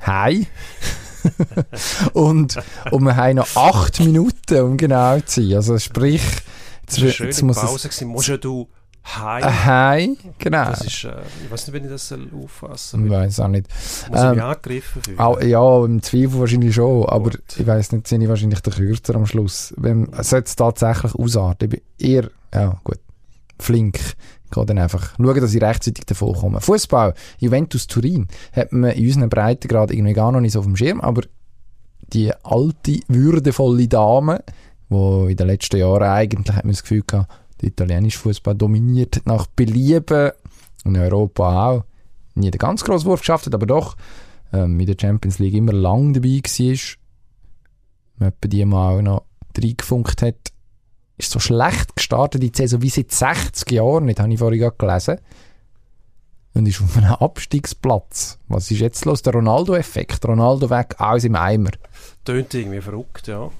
heim. 0.05 0.45
und, 2.13 2.57
und 2.91 3.03
wir 3.03 3.15
haben 3.15 3.37
noch 3.37 3.55
acht 3.55 3.99
Minuten, 3.99 4.61
um 4.61 4.77
genau 4.77 5.19
zu 5.21 5.41
sein. 5.41 5.55
Also 5.55 5.79
sprich, 5.79 6.21
jetzt, 6.81 7.01
das 7.01 7.17
jetzt 7.17 7.41
muss 7.41 7.57
Pause 7.57 7.89
es... 7.89 8.01
Musst 8.01 8.29
du 8.29 8.69
Hi. 9.15 9.41
Hi, 9.41 10.17
genau. 10.37 10.65
Das 10.65 10.81
ist, 10.81 11.05
äh, 11.05 11.21
ich 11.43 11.49
weiß 11.49 11.67
nicht, 11.67 11.73
wenn 11.73 11.85
ich 11.85 11.89
das 11.89 12.13
auffassen 12.43 13.05
Ich 13.05 13.11
weiß 13.11 13.39
auch 13.39 13.47
nicht. 13.47 13.67
Muss 14.11 14.21
ähm, 14.21 14.33
ich 14.33 14.43
angegriffen 14.43 15.01
fühlen? 15.01 15.19
Auch, 15.19 15.41
ja, 15.41 15.85
im 15.85 16.03
Zweifel 16.03 16.39
wahrscheinlich 16.39 16.75
schon, 16.75 17.01
Gut. 17.01 17.09
aber 17.09 17.31
ich 17.57 17.65
weiß 17.65 17.93
nicht, 17.93 18.07
sind 18.07 18.21
ich 18.21 18.27
wahrscheinlich 18.27 18.59
der 18.59 18.73
Kürzer 18.73 19.15
am 19.15 19.25
Schluss. 19.25 19.73
Wenn, 19.77 20.09
sollte 20.21 20.47
es 20.47 20.55
tatsächlich 20.57 21.15
ausarten, 21.15 21.71
ich 21.71 21.79
bin 21.79 21.81
eher, 21.97 22.29
ja 22.53 22.77
gut, 22.83 22.99
flink. 23.59 23.97
Ich 23.97 24.51
gehe 24.51 24.65
dann 24.65 24.77
einfach 24.77 25.13
schauen, 25.15 25.41
dass 25.41 25.53
ich 25.53 25.61
rechtzeitig 25.61 26.05
davon 26.05 26.33
komme. 26.33 26.59
Fußball, 26.59 27.13
Juventus 27.39 27.87
Turin, 27.87 28.27
hat 28.51 28.73
man 28.73 28.91
in 28.91 29.05
unseren 29.05 29.29
Breiten 29.29 29.69
gerade 29.69 29.93
irgendwie 29.93 30.13
gar 30.13 30.33
noch 30.33 30.41
nicht 30.41 30.51
so 30.51 30.59
auf 30.59 30.65
dem 30.65 30.75
Schirm, 30.75 30.99
aber 30.99 31.21
die 32.13 32.31
alte, 32.43 32.99
würdevolle 33.07 33.87
Dame, 33.87 34.43
die 34.89 35.31
in 35.31 35.37
den 35.37 35.47
letzten 35.47 35.77
Jahren 35.77 36.03
eigentlich, 36.03 36.55
hat 36.55 36.65
man 36.65 36.73
das 36.73 36.81
Gefühl 36.81 37.03
gehabt, 37.07 37.31
der 37.61 37.69
italienische 37.69 38.19
Fußball 38.19 38.55
dominiert 38.55 39.21
nach 39.25 39.47
Belieben 39.47 40.31
und 40.83 40.95
in 40.95 41.01
Europa 41.01 41.69
auch. 41.69 41.83
Nie 42.35 42.51
den 42.51 42.59
ganz 42.59 42.83
grossen 42.83 43.07
Wurf 43.07 43.21
geschafft 43.21 43.47
hat, 43.47 43.55
aber 43.55 43.65
doch 43.65 43.95
ähm, 44.53 44.79
in 44.79 44.85
der 44.85 44.95
Champions 44.99 45.39
League 45.39 45.55
immer 45.55 45.73
lang 45.73 46.13
dabei 46.13 46.41
war. 46.43 46.77
Man 48.19 48.33
die 48.43 48.65
mal 48.65 49.01
noch 49.01 49.23
reingefunkt 49.57 50.21
hat. 50.21 50.51
Ist 51.17 51.31
so 51.31 51.39
schlecht 51.39 51.95
gestartet 51.95 52.43
in 52.43 52.53
Saison 52.53 52.81
wie 52.81 52.89
seit 52.89 53.11
60 53.11 53.71
Jahren, 53.71 54.05
nicht, 54.05 54.19
habe 54.19 54.31
ich 54.31 54.39
vorhin 54.39 54.71
gelesen. 54.77 55.17
Und 56.53 56.67
ist 56.67 56.81
auf 56.81 56.97
einem 56.97 57.13
Abstiegsplatz. 57.13 58.39
Was 58.47 58.69
ist 58.71 58.79
jetzt 58.79 59.05
los? 59.05 59.21
Der 59.21 59.33
Ronaldo-Effekt. 59.33 60.25
Ronaldo 60.27 60.69
weg, 60.69 60.95
alles 60.99 61.23
im 61.23 61.35
Eimer. 61.35 61.71
Tönt 62.23 62.53
irgendwie 62.53 62.81
verrückt, 62.81 63.27
ja. 63.27 63.51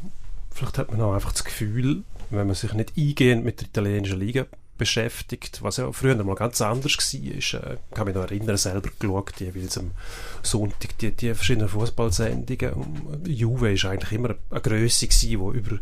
Vielleicht 0.51 0.77
hat 0.77 0.91
man 0.91 1.01
auch 1.01 1.13
einfach 1.13 1.31
das 1.31 1.43
Gefühl, 1.43 2.03
wenn 2.29 2.47
man 2.47 2.55
sich 2.55 2.73
nicht 2.73 2.93
eingehend 2.97 3.45
mit 3.45 3.61
der 3.61 3.67
italienischen 3.67 4.19
Liga 4.19 4.45
beschäftigt, 4.77 5.63
was 5.63 5.77
ja 5.77 5.91
früher 5.91 6.21
mal 6.23 6.35
ganz 6.35 6.61
anders 6.61 6.95
war. 6.97 7.37
Ich 7.37 7.53
äh, 7.53 7.77
kann 7.93 8.05
mich 8.05 8.15
noch 8.15 8.23
erinnern, 8.23 8.57
selber 8.57 8.89
geschaut, 8.99 9.39
jeweils 9.39 9.77
am 9.77 9.91
Sonntag, 10.43 10.97
die, 10.99 11.11
die 11.11 11.33
verschiedenen 11.33 11.69
Fußballsendungen. 11.69 13.23
Juve 13.25 13.83
war 13.83 13.91
eigentlich 13.91 14.11
immer 14.11 14.35
eine 14.49 14.61
Größe, 14.61 15.07
die 15.07 15.33
über 15.33 15.53
die 15.53 15.79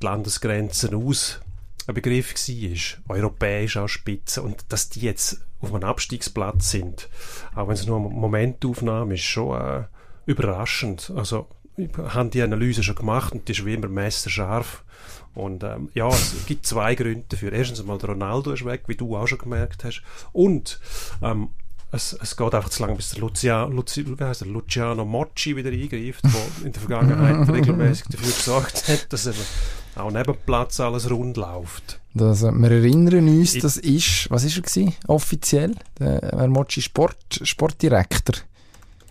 Landesgrenzen 0.00 0.94
aus 0.94 1.40
ein 1.86 1.94
Begriff 1.94 2.34
war. 2.34 3.16
Europäisch 3.16 3.76
auch 3.76 3.88
Spitze. 3.88 4.42
Und 4.42 4.64
dass 4.68 4.88
die 4.88 5.00
jetzt 5.00 5.40
auf 5.60 5.74
einem 5.74 5.84
Abstiegsplatz 5.84 6.70
sind, 6.70 7.08
auch 7.54 7.68
wenn 7.68 7.74
es 7.74 7.86
nur 7.86 7.98
eine 7.98 8.08
Momentaufnahme 8.08 9.14
ist, 9.14 9.22
schon 9.22 9.60
äh, 9.60 9.84
überraschend. 10.26 11.12
Also, 11.14 11.48
ich 11.76 11.90
habe 11.96 12.30
die 12.30 12.42
Analyse 12.42 12.82
schon 12.82 12.94
gemacht 12.94 13.32
und 13.32 13.48
die 13.48 13.52
ist 13.52 13.64
wie 13.64 13.74
immer 13.74 13.88
messerscharf 13.88 14.84
und 15.34 15.62
ähm, 15.62 15.90
ja, 15.94 16.08
es 16.08 16.46
gibt 16.46 16.66
zwei 16.66 16.94
Gründe 16.94 17.24
dafür. 17.28 17.52
Erstens 17.52 17.80
einmal, 17.80 17.98
der 17.98 18.10
Ronaldo 18.10 18.52
ist 18.52 18.64
weg, 18.64 18.82
wie 18.86 18.96
du 18.96 19.16
auch 19.16 19.26
schon 19.26 19.38
gemerkt 19.38 19.84
hast. 19.84 20.02
Und 20.32 20.80
ähm, 21.22 21.50
es, 21.92 22.16
es 22.20 22.36
geht 22.36 22.54
einfach 22.54 22.70
zu 22.70 22.82
lange, 22.82 22.96
bis 22.96 23.10
der 23.10 23.20
Luciano, 23.20 23.72
Luci, 23.72 24.06
wie 24.06 24.24
heißt 24.24 24.42
der, 24.42 24.48
Luciano 24.48 25.04
Mocci 25.04 25.56
wieder 25.56 25.70
eingreift, 25.70 26.24
der 26.24 26.66
in 26.66 26.72
der 26.72 26.80
Vergangenheit 26.80 27.48
regelmäßig 27.52 28.06
dafür 28.10 28.26
gesorgt 28.26 28.88
hat, 28.88 29.12
dass 29.12 29.26
eben 29.26 29.38
auch 29.96 30.10
neben 30.10 30.34
Platz 30.46 30.78
alles 30.80 31.10
rund 31.10 31.36
läuft. 31.36 32.00
Das, 32.14 32.42
äh, 32.42 32.52
wir 32.52 32.70
erinnern 32.70 33.28
uns, 33.28 33.58
das 33.58 33.76
ist, 33.76 34.30
was 34.30 34.44
ist 34.44 34.56
er 34.56 34.62
gewesen, 34.62 34.94
offiziell? 35.06 35.74
Der 35.98 36.20
Herr 36.20 36.48
Mocci 36.48 36.82
Sport, 36.82 37.40
Sportdirektor. 37.42 38.36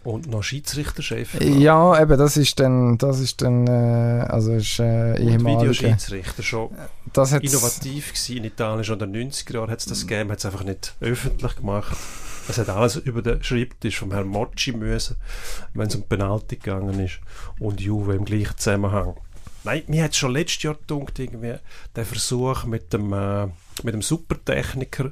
Und 0.03 0.27
noch 0.27 0.43
Schiedsrichterchef. 0.43 1.41
Ja, 1.41 2.01
eben, 2.01 2.17
das 2.17 2.37
ist 2.37 2.59
dann, 2.59 2.97
das 2.97 3.19
ist 3.19 3.41
dann, 3.41 3.67
äh, 3.67 4.25
also 4.27 4.53
ist 4.53 4.79
äh, 4.79 5.17
ehemaliger... 5.19 5.61
Videoschiedsrichter 5.61 6.41
schon 6.41 6.69
das 7.13 7.33
innovativ 7.33 8.13
gewesen. 8.13 8.37
In 8.37 8.43
Italien 8.45 8.83
schon 8.83 8.99
in 8.99 9.13
den 9.13 9.31
90er 9.31 9.53
Jahren 9.53 9.71
hat 9.71 9.79
es 9.79 9.85
das 9.85 10.07
gegeben, 10.07 10.31
hat 10.31 10.39
es 10.39 10.45
einfach 10.45 10.63
nicht 10.63 10.95
öffentlich 11.01 11.55
gemacht. 11.55 11.97
Es 12.47 12.57
hat 12.57 12.69
alles 12.69 12.95
über 12.95 13.21
den 13.21 13.43
Schreibtisch 13.43 13.99
vom 13.99 14.11
Herrn 14.11 14.27
Mocci 14.27 14.71
müssen, 14.71 15.17
wenn 15.73 15.87
es 15.87 15.95
um 15.95 16.03
Penalty 16.03 16.55
gegangen 16.55 16.99
ist 16.99 17.19
und 17.59 17.79
Juve 17.79 18.15
im 18.15 18.25
gleichen 18.25 18.57
Zusammenhang. 18.57 19.15
Nein, 19.63 19.83
mir 19.87 20.03
hat 20.03 20.15
schon 20.15 20.31
letztes 20.31 20.63
Jahr 20.63 20.75
gedacht, 20.75 21.19
irgendwie, 21.19 21.55
der 21.95 22.05
Versuch 22.05 22.63
mit 22.65 22.93
dem, 22.93 23.13
äh, 23.13 23.45
mit 23.83 23.93
dem 23.93 24.01
Supertechniker, 24.01 25.11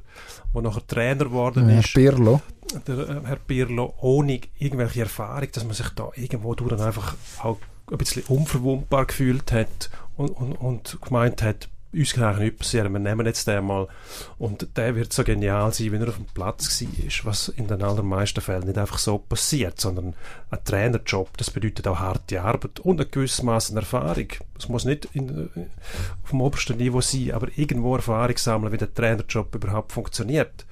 der 0.54 0.62
nachher 0.62 0.88
Trainer 0.88 1.26
geworden 1.26 1.70
ist. 1.70 1.96
Herr 1.96 2.12
Pirlo. 2.12 2.42
Der 2.88 2.98
äh, 2.98 3.22
Herr 3.26 3.38
Pirlo, 3.38 3.94
ohne 4.00 4.40
irgendwelche 4.58 5.02
Erfahrung, 5.02 5.50
dass 5.52 5.64
man 5.64 5.74
sich 5.74 5.90
da 5.90 6.10
irgendwo 6.16 6.56
durch 6.56 6.80
einfach 6.82 7.16
auch 7.42 7.58
ein 7.92 7.98
bisschen 7.98 8.24
unverwundbar 8.28 9.06
gefühlt 9.06 9.52
hat 9.52 9.90
und, 10.16 10.30
und, 10.30 10.54
und 10.56 10.98
gemeint 11.02 11.42
hat, 11.42 11.70
uns 11.98 12.14
kann 12.14 12.24
eigentlich 12.24 12.52
nicht 12.52 12.60
passieren, 12.60 12.94
wir 12.94 13.00
nehmen 13.00 13.26
jetzt 13.26 13.48
den 13.48 13.66
mal 13.66 13.88
und 14.38 14.68
der 14.78 14.96
wird 14.96 15.12
so 15.12 15.24
genial 15.24 15.74
sein, 15.74 15.92
wenn 15.92 16.02
er 16.02 16.10
auf 16.10 16.16
dem 16.16 16.26
Platz 16.26 16.82
war, 16.82 17.26
was 17.26 17.50
in 17.50 17.68
den 17.68 17.82
allermeisten 17.82 18.42
Fällen 18.42 18.66
nicht 18.66 18.78
einfach 18.78 18.98
so 18.98 19.18
passiert, 19.18 19.80
sondern 19.82 20.14
ein 20.52 20.60
Trainerjob, 20.64 21.38
das 21.38 21.52
bedeutet 21.52 21.88
auch 21.88 22.00
harte 22.00 22.42
Arbeit 22.42 22.80
und 22.80 23.02
ein 23.02 23.12
gewisses 23.12 23.44
Maß 23.44 23.72
an 23.72 23.78
Erfahrung. 23.78 24.28
Es 24.58 24.70
muss 24.70 24.86
nicht 24.86 25.06
in, 25.14 25.50
auf 26.24 26.30
dem 26.30 26.42
obersten 26.42 26.78
Niveau 26.78 27.02
sein, 27.02 27.32
aber 27.32 27.48
irgendwo 27.56 27.96
Erfahrung 27.96 28.38
sammeln, 28.38 28.72
wie 28.74 28.78
der 28.78 28.94
Trainerjob 28.94 29.54
überhaupt 29.56 29.92
funktioniert. 29.92 30.66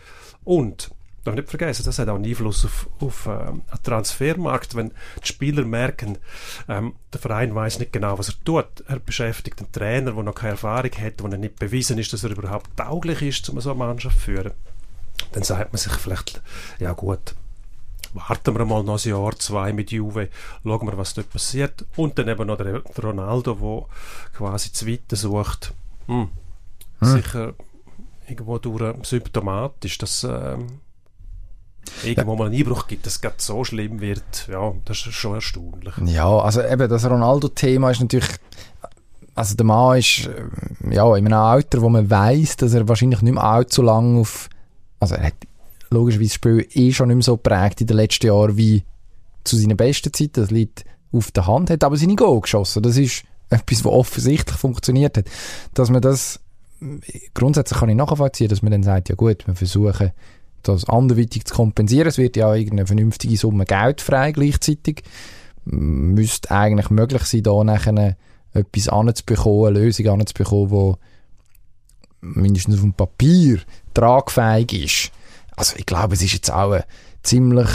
Und 0.44 0.91
darf 1.25 1.36
nicht 1.36 1.50
vergessen, 1.50 1.84
das 1.86 2.00
hat 2.00 2.08
auch 2.08 2.15
einen 2.15 2.25
Einfluss 2.25 2.65
auf, 2.65 2.88
auf 3.00 3.25
ähm, 3.25 3.63
einen 3.67 3.84
Transfermarkt, 3.84 4.75
wenn 4.75 4.91
die 5.22 5.27
Spieler 5.27 5.65
merken, 5.65 6.17
ähm, 6.67 6.96
der 7.12 7.20
Verein 7.20 7.53
weiß 7.53 7.79
nicht 7.79 7.91
genau, 7.91 8.17
was 8.17 8.29
er 8.29 8.36
tut. 8.46 8.84
Er 8.88 9.00
beschäftigt 9.00 9.60
einen 9.60 9.72
Trainer, 9.72 10.12
der 10.13 10.24
noch 10.24 10.36
keine 10.36 10.51
Erfahrung 10.51 10.91
hat, 10.91 11.22
wo 11.22 11.27
er 11.27 11.38
nicht 11.38 11.58
bewiesen 11.58 11.98
ist, 11.98 12.13
dass 12.13 12.24
er 12.24 12.32
überhaupt 12.32 12.77
tauglich 12.77 13.22
ist, 13.22 13.50
um 13.50 13.60
so 13.60 13.72
eine 13.72 13.79
Mannschaft 13.79 14.17
zu 14.17 14.25
führen. 14.25 14.53
Dann 15.32 15.44
sagt 15.44 15.74
man 15.74 15.77
sich 15.79 15.94
vielleicht, 15.94 16.41
ja 16.79 16.94
gut, 16.94 17.36
warten 18.13 18.55
wir 18.55 18.65
mal 18.65 18.84
noch 18.84 19.03
ein 19.03 19.10
Jahr, 19.10 19.38
zwei 19.38 19.74
mit 19.74 19.91
Juve, 19.91 20.29
schauen 20.63 20.88
wir, 20.88 20.98
was 20.98 21.13
dort 21.13 21.29
passiert. 21.29 21.86
Und 21.96 22.17
dann 22.17 22.27
eben 22.27 22.48
noch 22.48 22.58
der, 22.58 22.82
Ronaldo, 23.01 23.55
der 23.55 24.38
quasi 24.38 24.72
Zweite 24.72 25.15
sucht. 25.15 25.74
Hm. 26.08 26.29
Hm. 27.00 27.08
Sicher 27.08 27.53
irgendwo 28.27 28.58
durch 28.58 28.96
symptomatisch, 29.05 29.98
dass 29.98 30.24
ähm, 30.24 30.67
irgendwo 32.04 32.36
mal 32.36 32.48
einen 32.48 32.56
Einbruch 32.56 32.88
gibt, 32.88 33.06
dass 33.06 33.20
es 33.24 33.46
so 33.46 33.63
schlimm 33.63 34.01
wird, 34.01 34.48
ja, 34.51 34.74
das 34.86 34.98
ist 35.06 35.13
schon 35.13 35.36
erstaunlich. 35.36 35.94
Ja, 36.06 36.39
also 36.39 36.62
eben 36.62 36.89
das 36.89 37.10
Ronaldo-Thema 37.10 37.92
ist 37.92 38.01
natürlich, 38.01 38.30
also 39.34 39.56
der 39.56 39.65
Mann 39.65 39.98
ist 39.98 40.30
ja 40.89 41.15
in 41.15 41.25
einem 41.25 41.34
Alter, 41.34 41.82
wo 41.82 41.89
man 41.89 42.10
weiß, 42.10 42.58
dass 42.58 42.74
er 42.74 42.88
wahrscheinlich 42.88 43.22
nicht 43.22 43.34
mehr 43.34 43.44
allzu 43.44 43.82
lange 43.82 44.20
auf, 44.20 44.50
also 45.00 45.15
er 45.15 45.27
hat 45.27 45.36
logischerweise 45.89 46.30
das 46.30 46.36
Spiel 46.36 46.68
eh 46.74 46.92
schon 46.92 47.08
nicht 47.08 47.18
mehr 47.18 47.24
so 47.24 47.38
geprägt 47.38 47.82
in 47.82 47.88
den 47.88 47.98
letzten 47.98 48.27
Jahren 48.27 48.58
wie 48.58 48.84
zu 49.44 49.56
seiner 49.56 49.75
besten 49.75 50.13
Zeit, 50.13 50.38
das 50.38 50.51
liegt 50.51 50.86
auf 51.12 51.32
der 51.32 51.48
Hand, 51.48 51.70
hat 51.70 51.84
aber 51.84 51.98
seine 51.98 52.15
Goal 52.15 52.42
geschossen, 52.42 52.84
das 52.84 52.98
ist 52.98 53.24
etwas, 53.50 53.86
was 53.86 53.92
offensichtlich 53.92 54.58
funktioniert 54.58 55.18
hat, 55.18 55.25
dass 55.74 55.89
man 55.89 56.01
das 56.01 56.39
grundsätzlich 57.34 57.80
kann 57.80 57.89
ich 57.89 57.96
nachvollziehen, 57.96 58.50
dass 58.50 58.62
man 58.62 58.72
dann 58.72 58.84
sagt, 58.84 59.10
ja 59.10 59.15
gut, 59.15 59.48
wir 59.48 59.56
versuchen 59.56 60.12
das 60.67 60.88
anderweitig 60.88 61.45
zu 61.45 61.55
kompensieren. 61.55 62.07
Es 62.07 62.17
wird 62.17 62.36
ja 62.36 62.53
irgendeine 62.53 62.88
vernünftige 62.88 63.38
Summe 63.38 63.65
Geld 63.65 64.01
frei 64.01 64.31
gleichzeitig. 64.31 65.03
Müsste 65.65 66.51
eigentlich 66.51 66.89
möglich 66.89 67.24
sein, 67.24 67.43
da 67.43 67.63
nachher 67.63 68.17
etwas 68.53 68.89
anzubekommen, 68.89 69.67
eine 69.67 69.79
Lösung 69.79 70.07
anzubekommen, 70.07 70.95
die 72.22 72.39
mindestens 72.39 72.75
auf 72.75 72.81
dem 72.81 72.93
Papier 72.93 73.60
tragfähig 73.93 74.74
ist. 74.74 75.12
Also 75.55 75.75
ich 75.77 75.86
glaube, 75.86 76.15
es 76.15 76.22
ist 76.22 76.34
jetzt 76.34 76.51
auch 76.51 76.72
eine 76.72 76.86
ziemlich 77.24 77.69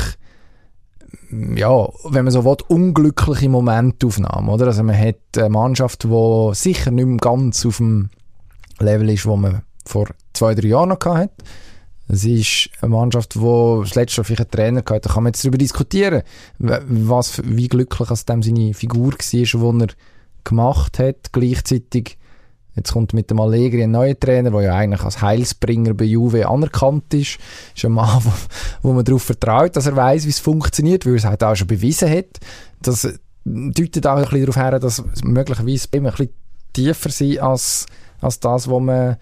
ja, 1.30 1.88
wenn 2.04 2.24
man 2.24 2.32
so 2.32 2.44
will, 2.44 2.56
unglückliche 2.68 3.48
Momentaufnahme, 3.48 4.50
oder? 4.50 4.66
Also 4.66 4.82
man 4.82 4.98
hat 4.98 5.16
eine 5.36 5.48
Mannschaft, 5.48 6.04
die 6.04 6.50
sicher 6.54 6.90
nicht 6.90 7.06
mehr 7.06 7.16
ganz 7.18 7.64
auf 7.66 7.76
dem 7.76 8.10
Level 8.78 9.10
ist, 9.10 9.26
wo 9.26 9.36
man 9.36 9.62
vor 9.84 10.08
zwei, 10.32 10.54
drei 10.54 10.68
Jahren 10.68 10.88
noch 10.88 11.04
hatte 11.04 11.32
Es 12.12 12.24
ist 12.24 12.70
eine 12.80 12.90
Mannschaft, 12.90 13.36
die 13.36 13.38
das 13.38 13.94
letzte 13.94 14.16
Jahr 14.16 14.24
vielleicht 14.24 14.40
einen 14.40 14.50
Trainer 14.50 14.80
hatte. 14.80 15.00
Da 15.00 15.14
kann 15.14 15.22
man 15.22 15.32
jetzt 15.32 15.44
darüber 15.44 15.58
diskutieren, 15.58 16.22
was, 16.58 17.40
wie 17.44 17.68
glücklich 17.68 18.10
aus 18.10 18.24
dem 18.24 18.42
seine 18.42 18.74
Figur 18.74 19.12
war, 19.12 19.72
die 19.72 19.84
er 19.84 19.88
gemacht 20.42 20.98
hat. 20.98 21.32
Gleichzeitig, 21.32 22.18
jetzt 22.74 22.92
kommt 22.92 23.14
mit 23.14 23.30
dem 23.30 23.38
Allegri 23.38 23.84
ein 23.84 23.92
neuer 23.92 24.18
Trainer, 24.18 24.50
der 24.50 24.60
ja 24.62 24.74
eigentlich 24.74 25.02
als 25.02 25.22
Heilsbringer 25.22 25.94
bei 25.94 26.06
Juve 26.06 26.48
anerkannt 26.48 27.14
ist. 27.14 27.38
Ist 27.76 27.84
ein 27.84 27.92
Mann, 27.92 28.20
wo, 28.24 28.32
wo 28.88 28.92
man 28.92 29.04
darauf 29.04 29.22
vertraut, 29.22 29.76
dass 29.76 29.86
er 29.86 29.94
weiß, 29.94 30.24
wie 30.24 30.30
es 30.30 30.40
funktioniert, 30.40 31.06
weil 31.06 31.12
er 31.12 31.18
es 31.18 31.24
halt 31.24 31.44
auch 31.44 31.54
schon 31.54 31.68
bewiesen 31.68 32.10
hat. 32.10 32.40
Das 32.82 33.06
deutet 33.44 34.06
auch 34.08 34.16
ein 34.16 34.22
bisschen 34.22 34.40
darauf 34.40 34.56
her, 34.56 34.78
dass 34.80 35.04
möglicherweise 35.22 35.88
immer 35.92 36.10
ein 36.10 36.16
bisschen 36.16 36.34
tiefer 36.72 37.10
sein 37.10 37.38
als, 37.38 37.86
als 38.20 38.40
das, 38.40 38.68
was 38.68 38.80
man 38.80 39.16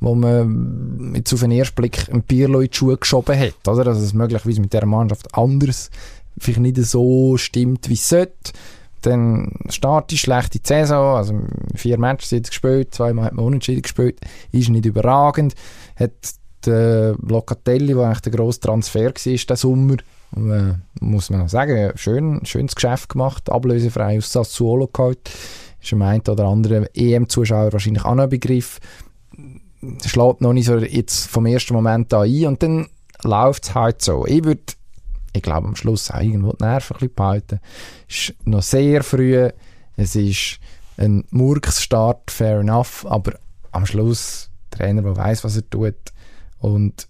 wo 0.00 0.14
man 0.14 1.12
jetzt 1.16 1.32
auf 1.32 1.40
den 1.40 1.50
ersten 1.50 1.74
Blick 1.74 2.08
ein 2.12 2.22
Pirlo 2.22 2.60
in 2.60 2.70
die 2.70 2.76
Schuhe 2.76 2.96
geschoben 2.96 3.38
hat, 3.38 3.66
oder? 3.66 3.84
Dass 3.84 3.98
es 3.98 4.14
möglicherweise 4.14 4.60
mit 4.60 4.72
dieser 4.72 4.86
Mannschaft 4.86 5.34
anders 5.34 5.90
vielleicht 6.38 6.60
nicht 6.60 6.76
so 6.76 7.36
stimmt, 7.36 7.88
wie 7.88 7.94
es 7.94 8.08
sollte. 8.08 8.52
Dann 9.02 9.52
startet 9.68 10.18
schlechte 10.18 10.58
Saison, 10.62 11.16
also 11.16 11.40
vier 11.74 11.98
Matches 11.98 12.32
jetzt 12.32 12.50
gespielt, 12.50 12.94
zweimal 12.94 13.26
hat 13.26 13.32
man 13.34 13.44
unentschieden 13.44 13.82
gespielt, 13.82 14.18
ist 14.50 14.70
nicht 14.70 14.86
überragend. 14.86 15.54
Hat 15.96 16.12
der 16.66 17.14
Locatelli, 17.22 17.94
der 17.94 18.04
eigentlich 18.04 18.20
der 18.20 18.32
grosse 18.32 18.60
Transfer 18.60 19.04
war, 19.04 19.12
diesen 19.12 19.56
Sommer, 19.56 19.96
äh, 20.36 20.74
muss 21.00 21.30
man 21.30 21.48
sagen, 21.48 21.92
schön, 21.94 22.44
schönes 22.44 22.74
Geschäft 22.74 23.10
gemacht, 23.10 23.50
ablösefrei 23.50 24.18
aus 24.18 24.32
Sassuolo 24.32 24.88
geholt. 24.88 25.30
Ist 25.80 25.92
dem 25.92 26.02
einen 26.02 26.22
oder 26.28 26.46
anderen 26.46 26.86
EM-Zuschauer 26.92 27.72
wahrscheinlich 27.72 28.04
auch 28.04 28.16
noch 28.16 28.24
ein 28.24 28.28
Begriff 28.28 28.80
schlägt 30.04 30.40
noch 30.40 30.52
nicht 30.52 30.66
so 30.66 30.78
jetzt 30.78 31.26
vom 31.26 31.46
ersten 31.46 31.74
Moment 31.74 32.12
an 32.12 32.28
ein 32.28 32.46
und 32.46 32.62
dann 32.62 32.88
läuft 33.22 33.64
es 33.64 33.74
halt 33.74 34.02
so. 34.02 34.26
Ich 34.26 34.44
würde, 34.44 34.62
ich 35.32 35.42
glaube 35.42 35.68
am 35.68 35.76
Schluss 35.76 36.10
auch 36.10 36.20
irgendwo 36.20 36.52
die 36.52 36.64
Nerven 36.64 36.96
ein 36.96 36.98
bisschen 36.98 37.14
behalten. 37.14 37.60
Es 38.08 38.30
ist 38.30 38.46
noch 38.46 38.62
sehr 38.62 39.02
früh, 39.02 39.48
es 39.96 40.16
ist 40.16 40.58
ein 40.96 41.24
Murks-Start, 41.30 42.30
fair 42.30 42.60
enough, 42.60 43.06
aber 43.08 43.38
am 43.70 43.86
Schluss 43.86 44.50
Trainer, 44.70 45.02
der 45.02 45.16
weiß, 45.16 45.44
was 45.44 45.56
er 45.56 45.68
tut 45.68 45.96
und 46.58 47.08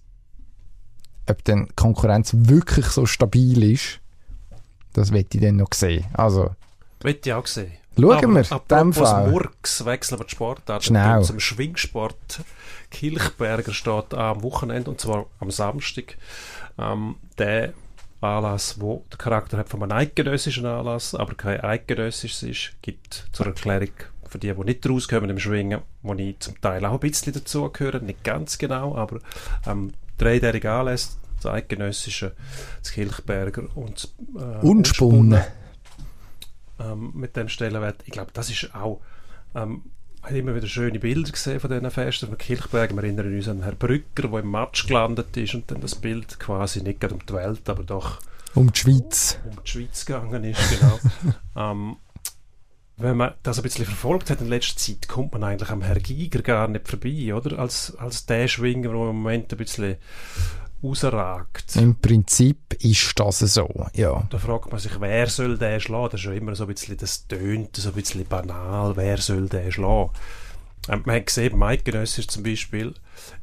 ob 1.27 1.43
dann 1.43 1.65
die 1.65 1.73
Konkurrenz 1.75 2.33
wirklich 2.35 2.87
so 2.87 3.05
stabil 3.05 3.63
ist, 3.63 3.99
das 4.93 5.11
wird 5.11 5.33
ich 5.35 5.41
dann 5.41 5.57
noch 5.57 5.73
sehen. 5.73 6.05
Also, 6.13 6.51
wird 7.01 7.25
ich 7.25 7.33
auch 7.33 7.45
sehen. 7.45 7.71
Schauen 8.01 8.33
wir, 8.33 8.51
in 8.51 8.59
dem 8.69 8.93
Fall. 8.93 9.31
Murks 9.31 9.85
wechseln 9.85 10.19
wir 10.19 10.25
die 10.25 10.31
Sportart 10.31 10.83
Schnell. 10.83 11.23
zum 11.23 11.39
Schwingsport. 11.39 12.41
Kilchberger 12.91 13.73
steht 13.73 14.13
am 14.13 14.43
Wochenende, 14.43 14.89
und 14.89 14.99
zwar 14.99 15.27
am 15.39 15.51
Samstag. 15.51 16.17
Ähm, 16.77 17.15
der 17.37 17.73
Anlass, 18.21 18.81
wo 18.81 19.05
der 19.11 19.17
Charakter 19.17 19.57
hat 19.57 19.69
von 19.69 19.81
einem 19.83 19.93
eidgenössischen 19.93 20.65
Anlass, 20.65 21.15
aber 21.15 21.35
kein 21.35 21.61
eidgenössisches 21.61 22.43
ist, 22.43 22.71
gibt 22.81 23.27
zur 23.31 23.47
Erklärung 23.47 23.91
für 24.27 24.39
die, 24.39 24.53
die 24.53 24.63
nicht 24.63 24.87
rauskommen 24.87 25.29
im 25.29 25.39
Schwingen, 25.39 25.81
wo 26.03 26.13
ich 26.13 26.39
zum 26.39 26.59
Teil 26.61 26.85
auch 26.85 26.93
ein 26.93 26.99
bisschen 26.99 27.33
dazugehöre, 27.33 27.99
nicht 27.99 28.23
ganz 28.23 28.57
genau, 28.57 28.95
aber 28.95 29.19
ähm, 29.65 29.91
dreijährige 30.17 30.71
Anlässe, 30.71 31.13
das 31.41 31.51
eidgenössische, 31.51 32.33
das 32.81 32.91
Kilchberger 32.91 33.63
und 33.75 34.09
äh, 34.37 34.65
Unspunnen 34.65 35.41
ähm, 36.79 37.11
mit 37.13 37.35
dem 37.35 37.49
Stellenwert. 37.49 38.01
Ich 38.05 38.11
glaube, 38.11 38.31
das 38.33 38.49
ist 38.49 38.73
auch 38.75 39.01
ähm, 39.55 39.83
habe 40.21 40.37
immer 40.37 40.55
wieder 40.55 40.67
schöne 40.67 40.99
Bilder 40.99 41.31
gesehen 41.31 41.59
von 41.59 41.69
diesen 41.69 41.89
Festen 41.91 42.27
von 42.27 42.37
Kirchberg. 42.37 42.93
Wir 42.93 43.03
erinnern 43.03 43.33
uns 43.33 43.47
an 43.47 43.63
Herrn 43.63 43.77
Brücker, 43.77 44.27
der 44.27 44.39
im 44.39 44.51
Match 44.51 44.87
gelandet 44.87 45.35
ist 45.37 45.55
und 45.55 45.71
dann 45.71 45.81
das 45.81 45.95
Bild 45.95 46.39
quasi 46.39 46.81
nicht 46.81 47.03
um 47.11 47.25
die 47.25 47.33
Welt, 47.33 47.69
aber 47.69 47.83
doch 47.83 48.19
um 48.55 48.71
die 48.71 48.79
Schweiz, 48.79 49.39
um 49.45 49.63
die 49.63 49.69
Schweiz 49.69 50.05
gegangen 50.05 50.43
ist, 50.43 50.59
genau. 50.69 50.99
ähm, 51.55 51.97
wenn 52.97 53.15
man 53.15 53.33
das 53.43 53.57
ein 53.57 53.63
bisschen 53.63 53.85
verfolgt 53.85 54.29
hat 54.29 54.41
in 54.41 54.49
letzter 54.49 54.75
Zeit, 54.75 55.07
kommt 55.07 55.31
man 55.31 55.43
eigentlich 55.43 55.69
am 55.69 55.81
Herrn 55.81 56.03
Giger 56.03 56.41
gar 56.41 56.67
nicht 56.67 56.87
vorbei, 56.87 57.33
oder? 57.33 57.57
Als, 57.57 57.95
als 57.95 58.25
der 58.25 58.49
Schwinger, 58.49 58.89
der 58.89 58.99
im 58.99 59.21
Moment 59.21 59.53
ein 59.53 59.57
bisschen 59.57 59.95
rausragt. 60.83 61.75
Im 61.75 61.95
Prinzip 61.95 62.75
ist 62.81 63.19
das 63.19 63.39
so, 63.39 63.69
ja. 63.93 64.27
Da 64.29 64.37
fragt 64.37 64.71
man 64.71 64.79
sich, 64.79 64.99
wer 64.99 65.27
soll 65.27 65.57
den 65.57 65.79
schlagen? 65.79 66.09
Das 66.11 66.21
ist 66.21 66.25
ja 66.25 66.33
immer 66.33 66.55
so 66.55 66.63
ein 66.65 66.69
bisschen, 66.73 66.97
das 66.97 67.27
tönt 67.27 67.75
so 67.75 67.89
ein 67.89 67.95
bisschen 67.95 68.25
banal, 68.25 68.95
wer 68.95 69.17
soll 69.17 69.49
den 69.49 69.71
schlagen? 69.71 70.11
Ähm, 70.87 71.03
man 71.05 71.17
hat 71.17 71.25
gesehen, 71.27 71.57
Mike 71.57 71.83
Genössisch 71.83 72.27
zum 72.27 72.43
Beispiel, 72.43 72.93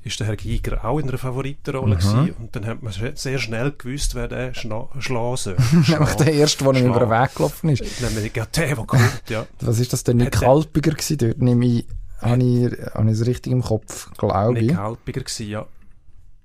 ist 0.02 0.18
der 0.18 0.26
Herr 0.26 0.36
Giger 0.36 0.84
auch 0.84 0.98
in 0.98 1.08
einer 1.08 1.18
Favoritenrolle 1.18 1.96
mhm. 1.96 1.98
gewesen, 1.98 2.34
und 2.38 2.56
dann 2.56 2.66
hat 2.66 2.82
man 2.82 2.92
sehr 2.92 3.38
schnell 3.38 3.72
gewusst, 3.72 4.14
wer 4.14 4.28
den 4.28 4.54
schlagen 4.54 5.36
soll. 5.36 5.56
Nämlich 5.72 6.14
der 6.14 6.32
Erste, 6.32 6.64
der 6.64 6.74
ihm 6.74 6.86
über 6.86 7.00
den 7.00 7.10
Weg 7.10 7.34
gelaufen 7.34 7.68
ist. 7.68 7.84
Nämlich 8.00 8.32
der, 8.32 8.46
der 8.46 8.76
kommt, 8.76 9.22
ja. 9.28 9.46
Was 9.60 9.78
ist 9.78 9.92
das 9.92 10.02
denn, 10.04 10.16
Nick 10.16 10.40
Halpiger 10.40 10.92
gewesen 10.92 11.18
dort? 11.18 11.38
Nehme 11.38 11.66
ich, 11.66 11.86
habe 12.20 12.42
ich, 12.42 13.12
es 13.12 13.26
richtig 13.26 13.52
im 13.52 13.62
Kopf, 13.62 14.10
glaube 14.16 14.58
ich. 14.58 14.68
Nick 14.68 14.76
Halpiger 14.76 15.20
gewesen, 15.20 15.48
ja 15.48 15.66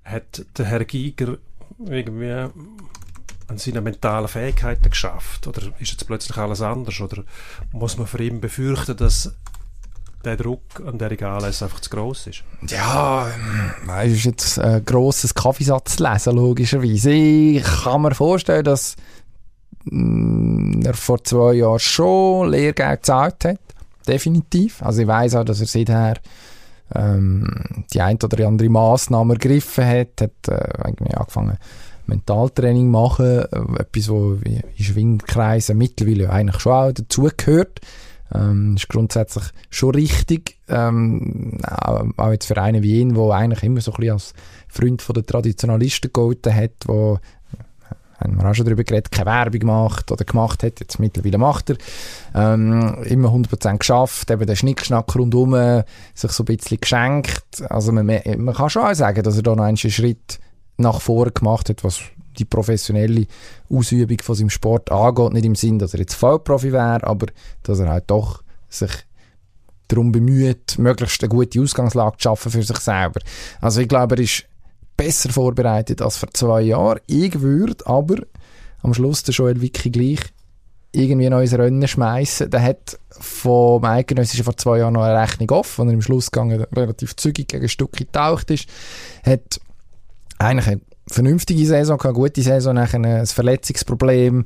hat 0.04 0.44
der 0.56 0.66
Herr 0.66 0.84
Giger 0.84 1.38
irgendwie 1.78 2.48
an 3.48 3.58
seinen 3.58 3.84
mentalen 3.84 4.28
Fähigkeiten 4.28 4.90
geschafft? 4.90 5.46
Oder 5.46 5.62
ist 5.78 5.90
jetzt 5.92 6.06
plötzlich 6.06 6.36
alles 6.36 6.62
anders? 6.62 7.00
Oder 7.00 7.24
muss 7.72 7.96
man 7.98 8.06
für 8.06 8.22
ihn 8.22 8.40
befürchten, 8.40 8.96
dass 8.96 9.34
der 10.24 10.36
Druck 10.36 10.62
an 10.86 10.98
der 10.98 11.10
Anlässe 11.22 11.64
einfach 11.64 11.80
zu 11.80 11.90
gross 11.90 12.26
ist? 12.26 12.44
Ja, 12.68 13.28
das 13.86 14.06
ist 14.06 14.24
jetzt 14.24 14.58
ein 14.58 14.84
grosses 14.84 15.34
Kaffeesatz 15.34 15.98
lesen, 15.98 16.36
logischerweise. 16.36 17.10
Ich 17.10 17.64
kann 17.64 18.02
mir 18.02 18.14
vorstellen, 18.14 18.64
dass 18.64 18.96
mm, 19.84 20.82
er 20.84 20.94
vor 20.94 21.22
zwei 21.24 21.54
Jahren 21.54 21.78
schon 21.78 22.50
Lehrgeld 22.50 23.02
gezahlt 23.02 23.44
hat. 23.44 23.60
Definitiv. 24.06 24.82
Also 24.82 25.02
ich 25.02 25.06
weiß 25.08 25.36
auch, 25.36 25.44
dass 25.44 25.60
er 25.60 25.66
seither 25.66 26.16
ähm, 26.94 27.84
die 27.92 28.00
ein 28.00 28.18
oder 28.22 28.46
andere 28.46 28.68
Massnahme 28.68 29.34
ergriffen 29.34 29.84
hat, 29.86 30.20
hat 30.20 30.48
äh, 30.48 30.86
irgendwie 30.86 31.14
angefangen 31.14 31.58
Mentaltraining 32.06 32.90
machen, 32.90 33.40
äh, 33.40 33.80
etwas, 33.80 34.08
wo 34.08 34.34
in 34.44 34.62
Schwingkreisen 34.78 35.78
mittlerweile 35.78 36.30
eigentlich 36.30 36.60
schon 36.60 36.72
auch 36.72 36.92
dazugehört. 36.92 37.80
Ähm, 38.34 38.76
ist 38.76 38.88
grundsätzlich 38.88 39.44
schon 39.68 39.94
richtig, 39.94 40.56
ähm, 40.68 41.58
auch, 41.66 42.30
jetzt 42.30 42.46
für 42.46 42.56
einen 42.56 42.82
wie 42.82 43.00
ihn, 43.00 43.14
der 43.14 43.30
eigentlich 43.30 43.62
immer 43.62 43.82
so 43.82 43.92
ein 43.92 43.96
bisschen 43.96 44.12
als 44.12 44.34
Freund 44.68 45.02
von 45.02 45.14
der 45.14 45.26
Traditionalisten 45.26 46.08
gegolten 46.08 46.54
hat, 46.54 46.72
wo 46.86 47.18
haben 48.22 48.36
wir 48.36 48.50
auch 48.50 48.54
schon 48.54 48.64
darüber 48.64 48.84
geredet, 48.84 49.10
keine 49.10 49.30
Werbung 49.30 49.60
gemacht 49.60 50.10
oder 50.10 50.24
gemacht 50.24 50.62
hat, 50.62 50.80
jetzt 50.80 50.98
mittlerweile 50.98 51.38
macht 51.38 51.70
er, 51.70 51.76
ähm, 52.34 53.02
immer 53.04 53.30
100% 53.30 53.78
geschafft, 53.78 54.30
eben 54.30 54.46
den 54.46 54.56
Schnickschnack 54.56 55.14
rundherum, 55.14 55.84
sich 56.14 56.30
so 56.32 56.42
ein 56.42 56.46
bisschen 56.46 56.80
geschenkt, 56.80 57.62
also 57.68 57.92
man, 57.92 58.06
man 58.06 58.54
kann 58.54 58.70
schon 58.70 58.82
auch 58.82 58.94
sagen, 58.94 59.22
dass 59.22 59.36
er 59.36 59.42
da 59.42 59.54
noch 59.54 59.64
einen 59.64 59.76
Schritt 59.76 60.38
nach 60.78 61.00
vorne 61.00 61.32
gemacht 61.32 61.68
hat, 61.68 61.84
was 61.84 62.00
die 62.38 62.44
professionelle 62.44 63.26
Ausübung 63.70 64.18
von 64.22 64.34
seinem 64.34 64.50
Sport 64.50 64.90
angeht, 64.90 65.32
nicht 65.32 65.44
im 65.44 65.54
Sinn, 65.54 65.78
dass 65.78 65.94
er 65.94 66.00
jetzt 66.00 66.14
Vollprofi 66.14 66.72
wäre, 66.72 67.04
aber 67.04 67.26
dass 67.62 67.78
er 67.78 67.88
halt 67.88 68.04
doch 68.08 68.42
sich 68.68 68.90
darum 69.88 70.12
bemüht, 70.12 70.78
möglichst 70.78 71.22
eine 71.22 71.28
gute 71.28 71.60
Ausgangslage 71.60 72.16
zu 72.16 72.22
schaffen 72.22 72.52
für 72.52 72.62
sich 72.62 72.78
selber. 72.78 73.20
Also 73.60 73.80
ich 73.80 73.88
glaube, 73.88 74.16
er 74.16 74.22
ist 74.22 74.44
besser 74.96 75.30
vorbereitet 75.30 76.02
als 76.02 76.16
vor 76.16 76.30
zwei 76.32 76.62
Jahren. 76.62 77.00
Ich 77.06 77.40
würde 77.40 77.86
aber 77.86 78.16
am 78.82 78.94
Schluss 78.94 79.22
der 79.22 79.34
Joel 79.34 79.60
Wiki 79.60 79.90
gleich 79.90 80.20
irgendwie 80.92 81.26
ein 81.26 81.32
neues 81.32 81.54
Rennen 81.54 81.86
schmeißen. 81.86 82.50
Der 82.50 82.62
hat 82.62 82.98
vom 83.10 83.84
Eidgenössischen 83.84 84.44
vor 84.44 84.56
zwei 84.56 84.78
Jahren 84.78 84.94
noch 84.94 85.02
eine 85.02 85.18
Rechnung 85.20 85.50
offen, 85.50 85.82
als 85.82 85.88
er 85.90 85.94
im 85.94 86.02
Schlussgang 86.02 86.52
relativ 86.52 87.16
zügig 87.16 87.48
gegen 87.48 87.68
Stück 87.68 87.92
getaucht 87.92 88.50
ist. 88.50 88.68
Hat 89.24 89.60
eigentlich 90.38 90.66
eine 90.66 90.80
vernünftige 91.08 91.66
Saison 91.66 91.96
gehabt, 91.96 92.16
eine 92.16 92.24
gute 92.24 92.42
Saison, 92.42 92.74
nachher 92.74 93.00
ein 93.00 93.26
Verletzungsproblem. 93.26 94.44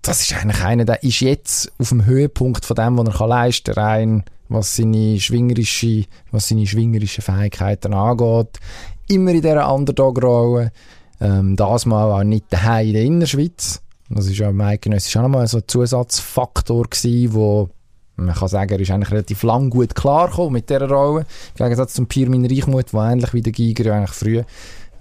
Das 0.00 0.22
ist 0.22 0.32
eigentlich 0.32 0.64
einer, 0.64 0.84
der 0.84 1.02
ist 1.02 1.20
jetzt 1.20 1.72
auf 1.78 1.90
dem 1.90 2.06
Höhepunkt 2.06 2.64
von 2.64 2.76
dem, 2.76 2.96
was 2.98 3.20
er 3.20 3.26
leisten 3.26 3.74
kann, 3.74 3.84
rein 3.84 4.24
was 4.48 4.76
seine 4.76 5.20
schwingerische, 5.20 6.04
was 6.30 6.48
seine 6.48 6.66
schwingerischen 6.66 7.22
Fähigkeiten 7.22 7.92
angeht 7.92 8.58
immer 9.08 9.30
in 9.32 9.42
dieser 9.42 9.72
Underdog-Rolle. 9.72 10.72
Ähm, 11.20 11.56
das 11.56 11.86
mal 11.86 12.12
auch 12.12 12.24
nicht 12.24 12.46
daheim 12.50 12.86
in 12.86 12.92
der 12.92 13.02
Innerschweiz. 13.02 13.80
Das 14.10 14.26
ist 14.26 14.38
ja 14.38 14.50
ist 14.50 15.16
auch 15.16 15.22
nochmal 15.22 15.46
so 15.46 15.58
ein 15.58 15.64
Zusatzfaktor 15.66 16.84
gewesen, 16.84 17.34
wo 17.34 17.68
man 18.16 18.34
kann 18.34 18.48
sagen, 18.48 18.72
er 18.72 18.80
ist 18.80 18.90
eigentlich 18.90 19.12
relativ 19.12 19.42
lang 19.44 19.70
gut 19.70 19.94
klargekommen 19.94 20.54
mit 20.54 20.68
dieser 20.68 20.88
Rolle. 20.88 21.20
Im 21.56 21.64
Gegensatz 21.64 21.94
zum 21.94 22.06
Pirmin 22.06 22.46
Reichmuth, 22.46 22.92
der 22.92 23.00
ähnlich 23.00 23.32
wie 23.32 23.42
der 23.42 23.52
Giger 23.52 23.94
eigentlich 23.94 24.10
früh 24.10 24.42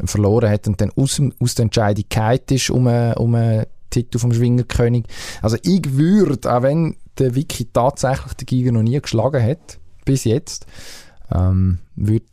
verloren 0.05 0.51
hat 0.51 0.67
und 0.67 0.79
dann 0.79 0.91
aus, 0.95 1.19
aus 1.39 1.55
der 1.55 1.63
Entscheidung 1.63 2.05
ist 2.49 2.69
um, 2.69 2.85
um 2.85 3.35
einen 3.35 3.65
Titel 3.89 4.19
vom 4.19 4.33
Schwingerkönig. 4.33 5.05
Also 5.41 5.57
ich 5.63 5.97
würde, 5.97 6.53
auch 6.53 6.61
wenn 6.61 6.95
der 7.17 7.33
Wiki 7.33 7.65
tatsächlich 7.73 8.33
den 8.33 8.45
Giger 8.45 8.71
noch 8.71 8.83
nie 8.83 8.99
geschlagen 9.01 9.43
hat, 9.43 9.79
bis 10.05 10.23
jetzt, 10.23 10.67
ähm, 11.33 11.79
würde 11.95 12.25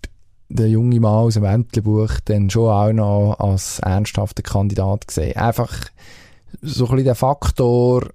der 0.54 0.68
junge 0.68 1.00
Mann 1.00 1.24
aus 1.24 1.34
dem 1.34 1.42
Wendlerbuch 1.42 2.20
dann 2.26 2.48
schon 2.48 2.70
auch 2.70 2.92
noch 2.92 3.36
als 3.40 3.80
ernsthafter 3.80 4.42
Kandidat 4.42 5.08
gesehen. 5.08 5.36
Einfach 5.36 5.72
so 6.62 6.84
ein 6.84 6.90
bisschen 6.90 7.04
der 7.04 7.14
Faktor, 7.16 8.08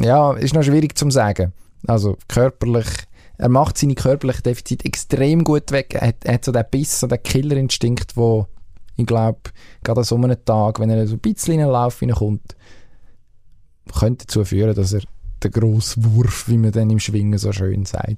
ja, 0.00 0.32
ist 0.32 0.54
noch 0.54 0.62
schwierig 0.62 0.96
zu 0.96 1.10
sagen. 1.10 1.52
Also 1.86 2.16
körperlich, 2.26 2.86
er 3.36 3.50
macht 3.50 3.76
seine 3.76 3.94
körperlichen 3.94 4.42
Defizite 4.44 4.86
extrem 4.86 5.44
gut 5.44 5.72
weg. 5.72 5.94
Er 5.94 6.08
hat, 6.08 6.24
er 6.24 6.34
hat 6.34 6.44
so 6.46 6.52
den 6.52 6.64
Biss, 6.70 7.00
so 7.00 7.06
den 7.06 7.22
Killerinstinkt, 7.22 8.16
wo 8.16 8.46
ich 8.96 9.04
glaube, 9.04 9.40
gerade 9.82 10.00
an 10.00 10.04
so 10.04 10.14
einem 10.14 10.42
Tag, 10.42 10.80
wenn 10.80 10.88
er 10.88 11.06
so 11.06 11.16
ein 11.16 11.20
bisschen 11.20 11.54
in 11.54 11.60
den 11.60 11.68
Lauf 11.68 11.98
hineinkommt, 11.98 12.56
könnte 13.92 14.24
dazu 14.24 14.44
führen, 14.44 14.74
dass 14.74 14.94
er 14.94 15.02
den 15.42 15.50
grossen 15.50 16.14
Wurf, 16.14 16.48
wie 16.48 16.56
man 16.56 16.72
dann 16.72 16.88
im 16.88 17.00
Schwingen 17.00 17.38
so 17.38 17.52
schön 17.52 17.84
sagt, 17.84 18.16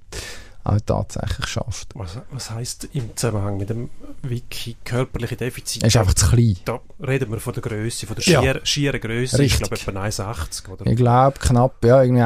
auch 0.67 0.81
tatsächlich 0.85 1.47
schafft. 1.47 1.89
Was, 1.95 2.19
was 2.31 2.51
heisst 2.51 2.89
im 2.93 3.17
Zusammenhang 3.17 3.57
mit 3.57 3.71
dem 3.71 3.91
Wiki 4.23 4.77
körperliche 4.85 5.37
Defizit? 5.37 5.83
Er 5.83 5.89
ist 5.89 5.97
einfach 5.97 6.15
zu 6.15 6.29
klein. 6.29 6.57
Da 6.65 6.81
reden 7.07 7.31
wir 7.31 7.41
von 7.41 7.55
der 7.55 7.63
Größe, 7.63 8.07
von 8.07 8.17
der 8.17 8.25
Ja. 8.25 8.41
schier, 8.43 8.61
schieren 8.65 9.01
Größe. 9.01 9.43
Ich 9.43 9.57
glaube 9.57 9.77
etwa 9.77 9.91
1,80 10.03 10.69
oder 10.69 10.87
Ich 10.87 10.97
glaube 10.97 11.39
knapp, 11.41 11.85
ja, 11.85 12.03
irgendwie 12.03 12.23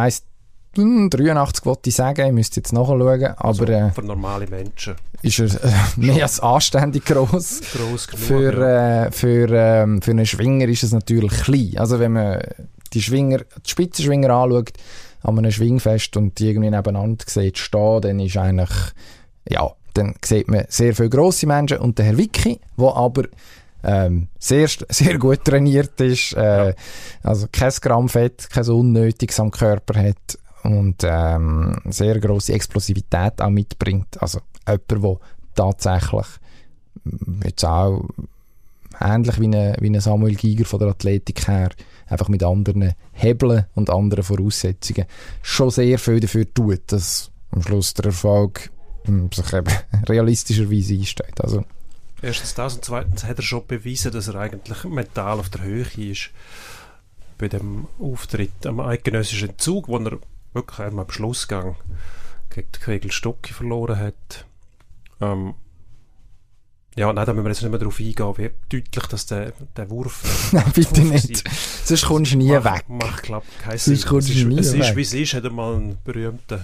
1,83 0.77 1.65
wollte 1.67 1.89
ich 1.91 1.97
sagen, 1.97 2.27
ich 2.27 2.33
müsste 2.33 2.61
jetzt 2.61 2.73
nachschauen, 2.73 3.03
aber 3.03 3.45
also 3.45 3.65
äh, 3.65 3.91
für 3.91 4.03
normale 4.03 4.47
Menschen. 4.47 4.95
ist 5.23 5.39
er 5.41 5.65
äh, 5.65 5.73
mehr 5.97 6.23
als 6.23 6.41
anständig 6.41 7.05
groß. 7.05 7.61
Gross 7.73 8.07
genug. 8.07 8.25
Für, 8.25 8.53
ja. 8.61 9.05
äh, 9.07 9.11
für, 9.13 9.49
ähm, 9.51 10.01
für 10.01 10.13
einen 10.13 10.27
Schwinger 10.27 10.67
ist 10.69 10.85
es 10.85 10.93
natürlich 10.93 11.33
klein. 11.43 11.75
Also 11.77 11.99
wenn 11.99 12.13
man 12.13 12.41
die 12.93 13.03
Schwinger, 13.03 13.39
die 13.39 13.71
Spitzenschwinger 13.71 14.31
anschaut, 14.31 14.73
an 15.23 15.39
einem 15.39 15.51
Schwingfest 15.51 16.17
und 16.17 16.39
die 16.39 16.49
irgendwie 16.49 16.71
nebeneinander 16.71 17.25
sieht 17.27 17.59
stehen, 17.59 18.01
dann 18.03 18.21
ist 18.21 18.37
eigentlich, 18.37 18.71
ja, 19.49 19.71
dann 19.95 20.15
sieht 20.25 20.49
man 20.49 20.65
sehr 20.69 20.95
viele 20.95 21.11
grosse 21.11 21.47
Menschen 21.47 21.79
und 21.79 21.99
der 21.99 22.07
Herr 22.07 22.19
Wicki, 22.19 22.61
der 22.79 22.97
aber 22.97 23.25
ähm, 23.83 24.29
sehr, 24.39 24.69
sehr 24.89 25.19
gut 25.19 25.45
trainiert 25.45 26.01
ist, 26.01 26.35
äh, 26.35 26.75
also 27.23 27.47
kein 27.51 27.73
Gramm 27.81 28.09
Fett, 28.09 28.49
kein 28.51 28.69
Unnötiges 28.69 29.41
am 29.41 29.51
Körper 29.51 30.01
hat 30.01 30.39
und 30.63 30.97
ähm, 31.03 31.79
sehr 31.87 32.21
grosse 32.21 32.53
Explosivität 32.53 33.41
auch 33.41 33.51
mitbringt. 33.51 34.21
Also 34.21 34.41
jemand, 34.67 35.01
der 35.03 35.21
tatsächlich 35.55 36.27
jetzt 37.45 37.65
auch 37.65 38.05
ähnlich 39.01 39.41
wie 39.41 39.49
ein, 39.49 39.77
wie 39.81 39.91
ein 39.91 40.01
Samuel 40.01 40.35
Giger 40.35 40.65
von 40.65 40.81
der 40.81 40.89
Athletik 40.89 41.49
her, 41.49 41.71
einfach 42.11 42.29
mit 42.29 42.43
anderen 42.43 42.95
Hebeln 43.13 43.67
und 43.75 43.89
anderen 43.89 44.25
Voraussetzungen 44.25 45.07
schon 45.43 45.71
sehr 45.71 45.99
viel 45.99 46.21
dafür 46.21 46.53
tut, 46.53 46.81
dass 46.89 47.31
am 47.51 47.63
Schluss 47.63 47.95
der 47.95 48.07
Erfolg 48.07 48.71
mm, 49.07 49.27
sich 49.33 49.53
eben 49.53 49.75
realistischerweise 50.09 50.95
einsteht. 50.95 51.41
Also, 51.41 51.65
Erstens 52.23 52.55
das 52.55 52.75
und 52.75 52.85
zweitens 52.85 53.25
hat 53.25 53.39
er 53.39 53.43
schon 53.43 53.67
bewiesen, 53.67 54.13
dass 54.13 54.29
er 54.29 54.35
eigentlich 54.35 54.85
mental 54.85 55.39
auf 55.39 55.49
der 55.49 55.63
Höhe 55.63 55.87
ist. 55.97 56.31
Bei 57.39 57.49
dem 57.49 57.87
Auftritt 57.99 58.67
am 58.67 58.81
eidgenössischen 58.81 59.59
Zug, 59.59 59.89
wo 59.89 59.97
er 59.97 60.19
wirklich 60.53 60.79
einmal 60.81 61.07
am 61.07 61.11
Schlussgang 61.11 61.77
gegen 62.51 62.73
Kegel 62.73 63.11
Stocki 63.11 63.55
verloren 63.55 63.99
hat. 63.99 64.45
Ähm, 65.23 65.55
ja, 67.01 67.11
nein, 67.15 67.25
da 67.25 67.33
müssen 67.33 67.45
wir 67.47 67.51
jetzt 67.51 67.63
nicht 67.63 67.71
mehr 67.71 67.79
darauf 67.79 67.99
eingehen, 67.99 68.35
wie 68.37 68.51
deutlich 68.69 69.07
dass 69.07 69.25
der, 69.25 69.53
der 69.75 69.89
Wurf 69.89 70.23
nein, 70.53 70.71
bitte 70.75 71.03
Wurf 71.03 71.13
nicht. 71.13 71.49
Sonst 71.87 72.05
kommst 72.05 72.33
du 72.33 72.37
nie 72.37 72.53
macht, 72.53 72.65
weg. 72.65 72.89
Macht, 72.89 73.23
glaub, 73.23 73.45
keinen 73.59 73.79
Sinn. 73.79 73.97
Sonst 73.97 74.07
kommst 74.07 74.29
es 74.29 74.37
ist, 74.37 74.45
nie 74.45 74.59
es 74.59 74.75
ist 74.75 74.89
weg. 74.89 74.97
wie 74.97 75.01
es 75.01 75.15
ist, 75.15 75.33
hat 75.33 75.47
einmal 75.47 75.77
ein 75.77 75.97
berühmter 76.05 76.61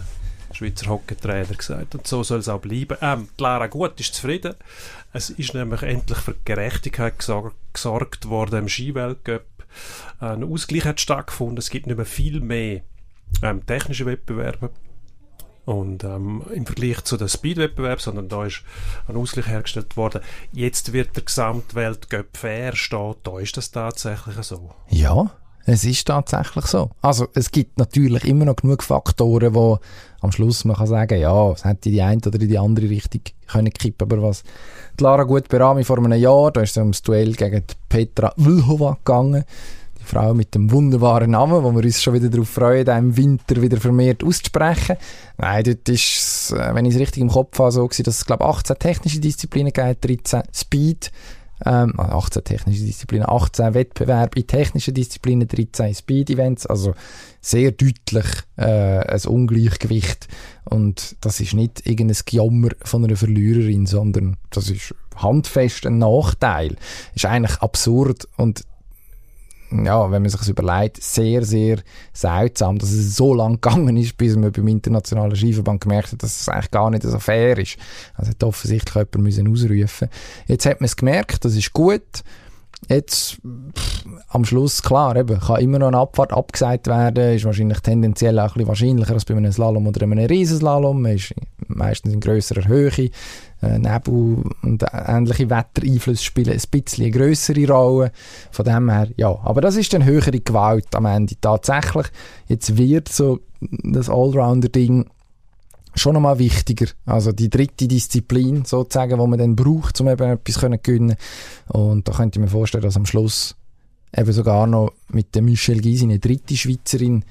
Schweizer 0.53 0.89
Hockeytrainer 0.91 1.55
gesagt. 1.55 1.95
Und 1.95 2.07
so 2.07 2.23
soll 2.23 2.41
es 2.41 2.51
auch 2.51 2.61
bleiben. 2.61 2.99
Ähm, 3.01 3.29
die 3.39 3.43
Lara 3.43 3.67
Gut 3.67 3.99
ist 3.99 4.15
zufrieden. 4.15 4.55
Es 5.15 5.31
ist 5.31 5.55
nämlich 5.55 5.83
endlich 5.83 6.19
für 6.19 6.35
Gerechtigkeit 6.45 7.19
gesor 7.19 7.53
gesorgt 7.73 8.29
worden 8.29 8.61
im 8.61 8.69
Skiweltcup. 8.69 9.47
Ein 10.21 10.45
Ausgleich 10.45 10.85
hat 10.85 11.01
stattgefunden. 11.01 11.57
Es 11.57 11.71
gibt 11.71 11.87
nicht 11.87 11.97
mehr 11.97 12.05
viel 12.05 12.41
mehr 12.41 12.83
ähm, 13.43 13.65
technische 13.65 14.05
Wettbewerbe. 14.05 14.69
Und 15.67 16.05
ähm, 16.05 16.43
im 16.55 16.65
Vergleich 16.65 17.03
zu 17.03 17.17
den 17.17 17.29
Speed-Wettbewerben, 17.29 18.01
sondern 18.01 18.29
da 18.29 18.47
ist 18.47 18.63
ein 19.09 19.17
Ausgleich 19.17 19.49
hergestellt 19.49 19.97
worden. 19.97 20.23
Jetzt 20.53 20.93
wird 20.93 21.17
der 21.17 21.25
Gesamtweltcup 21.25 22.37
fair 22.37 22.75
stehen. 22.77 23.17
Da 23.25 23.39
ist 23.41 23.57
das 23.57 23.73
tatsächlich 23.73 24.37
so. 24.43 24.71
Ja, 24.89 25.33
es 25.65 25.85
ist 25.85 26.07
tatsächlich 26.07 26.67
so. 26.67 26.91
Also 27.03 27.27
es 27.35 27.51
gibt 27.51 27.79
natürlich 27.79 28.25
immer 28.25 28.45
noch 28.45 28.55
genug 28.55 28.85
Faktoren, 28.85 29.53
wo 29.57 29.81
am 30.21 30.31
Schluss 30.31 30.65
man 30.65 30.77
kann 30.77 30.87
sagen, 30.87 31.21
ja, 31.21 31.51
es 31.51 31.65
hätte 31.65 31.89
in 31.89 31.95
die 31.97 32.03
eine 32.03 32.21
oder 32.25 32.41
in 32.41 32.49
die 32.49 32.59
andere 32.59 32.89
Richtung 32.89 33.23
können 33.49 33.73
kippen. 33.73 34.09
Aber 34.09 34.23
was 34.23 34.45
die 34.99 35.03
Lara 35.03 35.25
gut 35.25 35.49
Berami 35.49 35.83
vor 35.83 35.99
einem 35.99 36.13
Jahr, 36.13 36.53
da 36.53 36.61
ist 36.61 36.71
es 36.71 36.77
ums 36.77 37.03
Duell 37.03 37.33
gegen 37.33 37.65
Petra 37.89 38.33
Vlhova 38.37 38.99
gegangen. 39.05 39.45
Frau 40.07 40.35
mit 40.35 40.55
dem 40.55 40.71
wunderbaren 40.71 41.33
Namen, 41.33 41.63
wo 41.63 41.73
wir 41.73 41.85
uns 41.85 42.03
schon 42.03 42.15
wieder 42.15 42.29
darauf 42.29 42.49
freuen, 42.49 42.87
im 42.87 43.17
Winter 43.17 43.61
wieder 43.61 43.79
vermehrt 43.79 44.25
auszusprechen. 44.25 44.97
Nein, 45.39 45.65
dort 45.65 45.89
ist 45.89 46.53
äh, 46.53 46.75
wenn 46.75 46.85
ich 46.85 46.95
es 46.95 47.01
richtig 47.01 47.23
im 47.23 47.29
Kopf 47.29 47.59
habe, 47.59 47.73
so 47.73 47.87
gewesen, 47.87 48.05
dass 48.05 48.19
es, 48.19 48.27
glaube 48.27 48.45
18 48.45 48.79
technische 48.79 49.21
Disziplinen 49.21 49.73
gibt, 49.73 50.05
13 50.05 50.43
Speed, 50.53 51.11
ähm, 51.65 51.99
also 51.99 52.17
18 52.17 52.45
technische 52.45 52.85
Disziplinen, 52.85 53.29
18 53.29 53.75
Wettbewerbe 53.75 54.39
in 54.39 54.47
technischen 54.47 54.95
Disziplinen, 54.95 55.49
13 55.49 55.95
Speed-Events, 55.95 56.67
also 56.67 56.95
sehr 57.41 57.73
deutlich 57.73 58.27
äh, 58.57 58.65
ein 58.65 59.21
Ungleichgewicht. 59.27 60.29
Und 60.65 61.17
das 61.21 61.41
ist 61.41 61.55
nicht 61.55 61.87
irgendein 61.87 62.19
Gejammer 62.25 62.71
von 62.83 63.05
einer 63.05 63.17
Verliererin, 63.17 63.87
sondern 63.87 64.37
das 64.51 64.69
ist 64.69 64.95
handfest 65.17 65.87
ein 65.87 65.99
Nachteil. 65.99 66.77
Ist 67.15 67.25
eigentlich 67.25 67.59
absurd 67.63 68.29
und 68.37 68.65
ja, 69.71 70.11
wenn 70.11 70.23
man 70.23 70.31
sich 70.31 70.49
überlegt, 70.49 71.03
sehr, 71.03 71.45
sehr 71.45 71.79
seltsam, 72.13 72.79
dass 72.79 72.93
es 72.93 73.17
so 73.17 73.35
lang 73.35 73.61
gegangen 73.61 73.97
ist, 73.97 74.17
bis 74.17 74.37
man 74.37 74.53
beim 74.53 74.69
internationalen 74.69 75.35
Skiverband 75.35 75.81
gemerkt 75.81 76.13
hat, 76.13 76.23
dass 76.23 76.41
es 76.41 76.49
eigentlich 76.49 76.71
gar 76.71 76.91
nicht 76.91 77.03
so 77.03 77.19
fair 77.19 77.59
ist. 77.59 77.77
Also 78.15 78.31
hat 78.31 78.45
offensichtlich 78.45 78.95
jemand 78.95 79.19
müssen 79.19 79.51
ausrufen. 79.51 80.09
Jetzt 80.47 80.67
hat 80.67 80.81
man 80.81 80.87
es 80.87 80.97
gemerkt, 80.97 81.45
das 81.45 81.57
ist 81.57 81.73
gut. 81.73 82.23
Jetzt, 82.89 83.39
pff, 83.77 84.05
am 84.29 84.45
Schluss, 84.45 84.83
klar, 84.83 85.17
eben, 85.17 85.41
kann 85.41 85.61
immer 85.61 85.79
noch 85.79 85.89
eine 85.89 85.99
Abfahrt 85.99 86.33
abgesagt 86.33 86.87
werden, 86.87 87.35
ist 87.35 87.45
wahrscheinlich 87.45 87.81
tendenziell 87.81 88.39
auch 88.39 88.55
ein 88.55 88.67
wahrscheinlicher 88.69 89.15
als 89.15 89.25
bei 89.25 89.35
einem 89.35 89.51
Slalom 89.51 89.87
oder 89.87 90.03
einem 90.03 90.19
Riesenslalom. 90.19 91.03
Man 91.03 91.13
ist 91.13 91.35
meistens 91.67 92.13
in 92.13 92.21
grösserer 92.21 92.69
Höhe. 92.69 93.11
Äh, 93.63 93.79
Nebel 93.79 94.45
und 94.63 94.85
ähnliche 94.93 95.51
Wettereinflüsse 95.51 96.23
spielen 96.23 96.53
ein 96.53 96.63
bisschen 96.71 97.05
eine 97.05 97.11
grössere 97.11 97.67
Rolle. 97.67 98.13
Von 98.51 98.65
dem 98.65 98.91
her, 98.91 99.09
ja. 99.17 99.37
Aber 99.43 99.61
das 99.61 99.77
ist 99.77 99.93
dann 99.93 100.05
höhere 100.05 100.39
Gewalt 100.39 100.95
am 100.95 101.07
Ende 101.07 101.35
tatsächlich. 101.41 102.07
Jetzt 102.47 102.77
wird 102.77 103.09
so 103.09 103.41
das 103.61 104.11
Allrounder-Ding 104.11 105.07
schon 105.97 106.15
nochmal 106.15 106.39
wichtiger. 106.39 106.87
Also 107.05 107.33
die 107.33 107.51
dritte 107.51 107.89
Disziplin 107.89 108.65
sozusagen, 108.65 109.19
die 109.19 109.27
man 109.27 109.39
dann 109.39 109.57
braucht, 109.57 110.01
um 110.01 110.09
eben 110.09 110.31
etwas 110.31 110.55
zu 110.55 110.71
gewinnen. 110.71 111.17
Und 111.69 112.07
da 112.07 112.13
könnte 112.13 112.39
ich 112.39 112.45
mir 112.45 112.51
vorstellen, 112.51 112.85
dass 112.85 112.97
am 112.97 113.07
Schluss 113.07 113.57
eben 114.17 114.33
sogar 114.33 114.67
noch 114.67 114.93
mit 115.09 115.35
der 115.35 115.43
Michelle 115.43 115.81
Gysi 115.81 116.05
eine 116.05 116.19
dritte 116.19 116.57
Schweizerin 116.57 117.25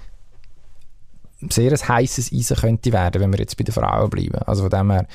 sehr 1.49 1.71
ein 1.71 1.87
heißes 1.87 2.31
Eisen 2.31 2.57
könnte 2.57 2.91
werden, 2.91 3.21
wenn 3.21 3.31
wir 3.31 3.39
jetzt 3.39 3.57
bei 3.57 3.63
den 3.63 3.73
Frauen 3.73 4.09
bleiben. 4.09 4.37
Also 4.45 4.63
von 4.63 4.71
dem 4.71 4.91
her 4.91 5.07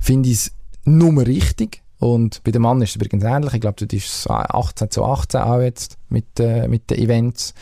finde 0.00 0.28
ich 0.28 0.36
es 0.36 0.52
nur 0.84 1.26
richtig. 1.26 1.82
Und 1.98 2.42
bei 2.44 2.50
dem 2.50 2.62
Mann 2.62 2.82
ist 2.82 2.90
es 2.90 2.96
übrigens 2.96 3.24
ähnlich. 3.24 3.54
Ich 3.54 3.60
glaube, 3.60 3.84
das 3.86 3.92
ist 3.92 4.28
18 4.28 4.90
zu 4.90 5.04
18 5.04 5.40
auch 5.40 5.60
jetzt 5.60 5.96
mit, 6.08 6.38
äh, 6.40 6.68
mit 6.68 6.90
den 6.90 6.98
Events. 6.98 7.54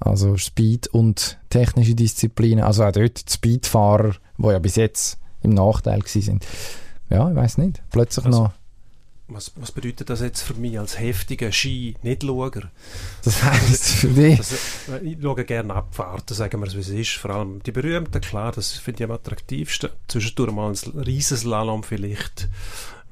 Also 0.00 0.36
Speed 0.36 0.88
und 0.88 1.38
technische 1.50 1.94
Disziplinen. 1.94 2.64
Also 2.64 2.84
auch 2.84 2.92
dort 2.92 3.22
Speedfahrer, 3.28 4.14
die 4.42 4.48
ja 4.48 4.58
bis 4.58 4.76
jetzt 4.76 5.18
im 5.42 5.50
Nachteil 5.50 6.00
gewesen 6.00 6.22
sind. 6.22 6.46
Ja, 7.08 7.28
ich 7.28 7.36
weiß 7.36 7.58
nicht. 7.58 7.82
Plötzlich 7.90 8.26
Also- 8.26 8.44
noch. 8.44 8.52
Was, 9.32 9.52
was 9.54 9.70
bedeutet 9.70 10.10
das 10.10 10.22
jetzt 10.22 10.42
für 10.42 10.54
mich 10.54 10.76
als 10.76 10.98
heftiger 10.98 11.52
Ski-Nicht-Schauer? 11.52 12.50
Das 13.22 13.42
heisst 13.44 13.84
für 13.90 14.08
dich. 14.08 14.36
Das, 14.38 14.52
äh, 14.88 15.04
ich 15.04 15.18
schaue 15.22 15.44
gerne 15.44 15.72
Abfahrten, 15.72 16.34
sagen 16.34 16.58
wir 16.60 16.66
es, 16.66 16.74
wie 16.74 16.80
es 16.80 16.88
ist. 16.88 17.10
Vor 17.12 17.30
allem 17.30 17.62
die 17.62 17.70
berühmten, 17.70 18.20
klar, 18.20 18.50
das 18.50 18.72
finde 18.72 19.04
ich 19.04 19.08
am 19.08 19.14
attraktivsten. 19.14 19.90
Zwischendurch 20.08 20.50
mal 20.52 20.72
ein 20.72 21.00
Riesenslalom 21.00 21.84
vielleicht, 21.84 22.48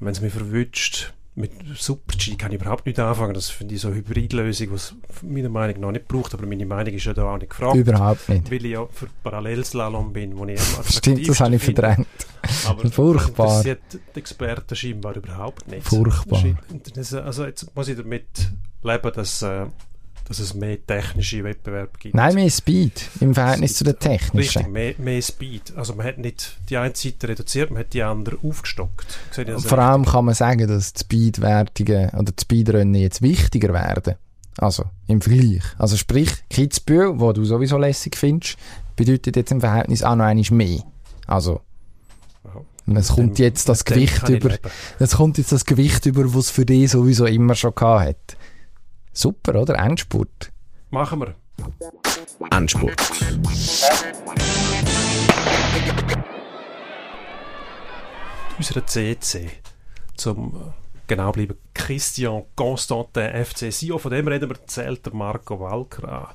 wenn 0.01 0.11
es 0.11 0.19
mich 0.19 0.33
verwünscht. 0.33 1.13
Mit 1.39 1.51
Super-G 1.73 2.35
kann 2.35 2.51
ich 2.51 2.59
überhaupt 2.59 2.85
nicht 2.85 2.99
anfangen. 2.99 3.33
Das 3.33 3.49
finde 3.49 3.73
ich 3.73 3.79
so 3.79 3.87
eine 3.87 3.95
Hybridlösung, 3.97 4.73
was 4.73 4.93
meiner 5.23 5.47
Meinung 5.47 5.79
nach 5.79 5.91
nicht 5.91 6.09
braucht. 6.09 6.33
Aber 6.33 6.45
meine 6.45 6.65
Meinung 6.65 6.93
ist 6.93 7.05
ja 7.05 7.13
da 7.13 7.33
auch 7.33 7.37
nicht 7.37 7.51
gefragt. 7.51 7.77
Überhaupt 7.77 8.27
nicht. 8.27 8.51
Weil 8.51 8.65
ich 8.65 8.71
ja 8.73 8.85
für 8.91 9.07
Parallelslalom 9.23 10.11
bin, 10.11 10.37
wo 10.37 10.45
ich 10.45 10.59
am 10.59 10.83
Stimmt, 10.89 11.29
das 11.29 11.39
habe 11.39 11.55
ich 11.55 11.63
verdrängt. 11.63 12.07
Aber 12.67 12.89
Furchtbar. 12.91 13.47
Das 13.47 13.65
interessiert 13.65 14.01
die 14.13 14.19
Experten 14.19 14.75
scheinbar 14.75 15.15
überhaupt 15.15 15.65
nicht. 15.69 15.87
Furchtbar. 15.87 16.43
Also 17.23 17.45
jetzt 17.45 17.73
muss 17.73 17.87
ich 17.87 17.95
damit 17.95 18.25
leben, 18.83 19.11
dass 19.13 19.41
äh, 19.41 19.67
dass 20.29 20.37
es 20.37 20.53
mehr 20.53 20.77
technische 20.85 21.43
Wettbewerbe 21.43 21.91
gibt. 21.99 22.13
Nein, 22.13 22.35
mehr 22.35 22.49
Speed 22.51 23.09
im 23.19 23.33
Verhältnis 23.33 23.71
Speed. 23.71 23.77
zu 23.77 23.83
den 23.83 23.99
technischen. 23.99 24.59
Richtig, 24.59 24.71
mehr, 24.71 24.93
mehr, 24.99 25.21
Speed. 25.23 25.73
Also 25.75 25.95
man 25.95 26.05
hat 26.05 26.19
nicht 26.19 26.55
die 26.69 26.77
eine 26.77 26.95
Seite 26.95 27.29
reduziert, 27.29 27.71
man 27.71 27.79
hat 27.79 27.93
die 27.93 28.03
andere 28.03 28.37
aufgestockt. 28.43 29.07
Vor 29.57 29.79
allem 29.79 30.05
kann 30.05 30.25
man 30.25 30.35
sagen, 30.35 30.67
dass 30.67 30.93
die 30.93 30.99
Speedwertungen 31.01 32.11
oder 32.11 32.31
die 32.31 32.41
Speedrennen 32.41 32.93
jetzt 32.93 33.23
wichtiger 33.23 33.73
werden. 33.73 34.15
Also 34.57 34.83
im 35.07 35.19
Vergleich. 35.19 35.63
Also 35.79 35.97
sprich, 35.97 36.31
Kitzbühel, 36.49 37.19
wo 37.19 37.33
du 37.33 37.43
sowieso 37.43 37.79
lässig 37.79 38.15
findest, 38.15 38.55
bedeutet 38.95 39.35
jetzt 39.35 39.51
im 39.51 39.61
Verhältnis 39.61 40.03
auch 40.03 40.15
noch 40.15 40.25
einmal 40.25 40.45
mehr. 40.51 40.83
Also 41.25 41.61
es 42.85 43.09
kommt 43.09 43.39
jetzt 43.39 43.67
das 43.67 43.83
Gewicht 43.83 44.29
über, 44.29 44.57
es 44.99 45.15
kommt 45.15 45.37
jetzt 45.39 45.51
das 45.51 45.65
Gewicht 45.65 46.05
über, 46.05 46.33
was 46.35 46.49
für 46.51 46.65
dich 46.65 46.91
sowieso 46.91 47.25
immer 47.25 47.55
schon 47.55 47.73
gehabt 47.73 48.07
hat. 48.09 48.37
Super, 49.19 49.55
oder? 49.55 49.77
Endspurt. 49.77 50.49
Machen 50.91 51.19
wir. 51.19 51.35
Endspurt. 52.51 52.95
Unser 58.57 58.87
CC 58.87 59.49
zum 60.15 60.55
äh, 60.55 60.71
genau 61.07 61.33
bleiben 61.33 61.57
Christian 61.73 62.45
Constantin 62.55 63.43
FC 63.43 63.73
Sio, 63.73 63.97
von 63.97 64.11
dem 64.11 64.25
reden 64.29 64.49
wir, 64.49 64.55
erzählt 64.55 65.05
der 65.05 65.13
Marco 65.13 65.59
Walkra. 65.59 66.33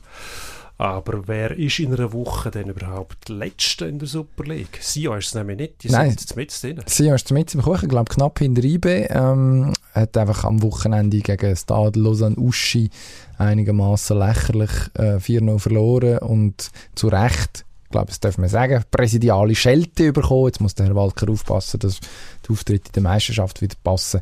Aber 0.77 1.29
wer 1.29 1.53
ist 1.53 1.79
in 1.79 1.95
einer 1.95 2.13
Woche 2.13 2.51
denn 2.51 2.69
überhaupt 2.69 3.29
Letzte 3.29 3.87
in 3.87 4.01
der 4.01 4.09
Super 4.09 4.45
League? 4.45 4.79
Sion 4.81 5.19
ist 5.19 5.29
es 5.29 5.35
nämlich 5.35 5.57
nicht, 5.57 5.83
die 5.85 5.89
Nein. 5.89 6.11
sind 6.11 6.35
mit 6.37 6.63
drin. 6.63 6.81
Sion 6.87 7.15
ist 7.15 7.31
mit 7.31 7.55
im 7.55 7.63
Kuchen, 7.63 7.85
ich 7.85 7.89
glaube 7.89 8.13
knapp 8.13 8.41
hinter 8.41 8.65
IB. 8.65 9.07
Ähm, 9.09 9.73
hat 9.93 10.17
einfach 10.17 10.45
am 10.45 10.63
Wochenende 10.63 11.19
gegen 11.19 11.55
Stade 11.55 12.01
Lausanne 12.01 12.37
Uschi 12.37 12.91
einigermaßen 13.39 14.19
lächerlich 14.19 14.73
äh, 14.95 15.17
4-0 15.17 15.59
verloren 15.61 16.19
und 16.19 16.71
zu 16.95 17.09
Recht 17.09 17.65
ich 17.85 17.91
glaube, 17.97 18.09
das 18.09 18.19
darf 18.19 18.39
man 18.39 18.49
sagen, 18.49 18.83
präsidiale 18.91 19.55
Schelte 19.55 20.13
bekommen. 20.13 20.47
Jetzt 20.47 20.61
muss 20.61 20.75
der 20.75 20.87
Herr 20.87 20.97
Walker 20.97 21.31
aufpassen, 21.31 21.79
dass 21.79 22.01
die 22.45 22.51
Auftritte 22.53 22.89
in 22.89 22.93
der 22.95 23.03
Meisterschaft 23.05 23.63
wieder 23.63 23.77
passen 23.85 24.21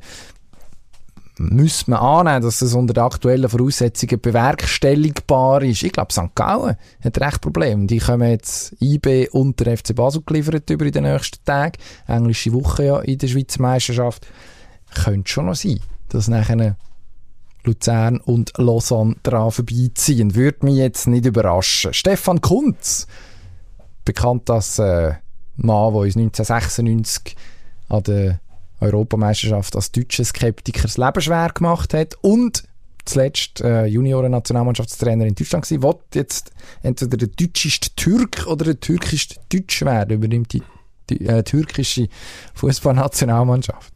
müsste 1.38 1.90
man 1.90 2.00
annehmen, 2.00 2.42
dass 2.42 2.58
das 2.58 2.74
unter 2.74 2.94
den 2.94 3.04
aktuellen 3.04 3.48
Voraussetzungen 3.48 4.20
bewerkstelligbar 4.20 5.62
ist. 5.62 5.82
Ich 5.82 5.92
glaube, 5.92 6.12
St. 6.12 6.34
Gallen 6.34 6.76
hat 7.02 7.20
recht 7.20 7.40
Probleme. 7.40 7.86
Die 7.86 7.98
kommen 7.98 8.28
jetzt 8.28 8.74
IB 8.80 9.28
und 9.30 9.58
der 9.60 9.78
FC 9.78 9.94
Basel 9.94 10.22
geliefert 10.24 10.68
über 10.68 10.84
in 10.84 10.92
den 10.92 11.04
nächsten 11.04 11.44
Tagen. 11.44 11.78
Englische 12.06 12.52
Woche 12.52 12.84
ja 12.84 13.00
in 13.00 13.18
der 13.18 13.28
Schweizer 13.28 13.62
Meisterschaft. 13.62 14.26
Könnte 14.94 15.30
schon 15.30 15.46
noch 15.46 15.54
sein, 15.54 15.80
dass 16.10 16.28
nachher 16.28 16.76
Luzern 17.64 18.18
und 18.18 18.52
Lausanne 18.58 19.16
daran 19.22 19.52
vorbeiziehen. 19.52 20.34
Würde 20.34 20.66
mich 20.66 20.76
jetzt 20.76 21.06
nicht 21.06 21.26
überraschen. 21.26 21.94
Stefan 21.94 22.40
Kunz, 22.40 23.06
bekannt 24.04 24.50
als 24.50 24.78
äh, 24.78 25.14
Mann, 25.56 25.92
der 25.92 26.02
uns 26.02 26.16
1996 26.16 27.36
an 27.88 28.02
der 28.02 28.40
Europameisterschaft 28.82 29.74
als 29.76 29.92
deutscher 29.92 30.24
Skeptiker 30.24 30.82
das 30.82 30.98
Leben 30.98 31.20
schwer 31.20 31.50
gemacht 31.54 31.94
hat 31.94 32.16
und 32.20 32.64
zuletzt 33.04 33.60
äh, 33.60 33.86
Junioren-Nationalmannschaftstrainer 33.86 35.26
in 35.26 35.34
Deutschland 35.34 35.64
gewesen, 35.64 35.82
will 35.82 35.94
jetzt 36.14 36.52
entweder 36.82 37.16
der 37.16 37.28
deutscheste 37.28 37.90
Türk 37.96 38.46
oder 38.46 38.64
der 38.64 38.80
türkischste 38.80 39.36
Deutsch 39.52 39.82
werden, 39.82 40.16
übernimmt 40.16 40.52
die, 40.52 40.62
die 41.10 41.26
äh, 41.26 41.42
türkische 41.42 42.08
Fußballnationalmannschaft. 42.54 43.92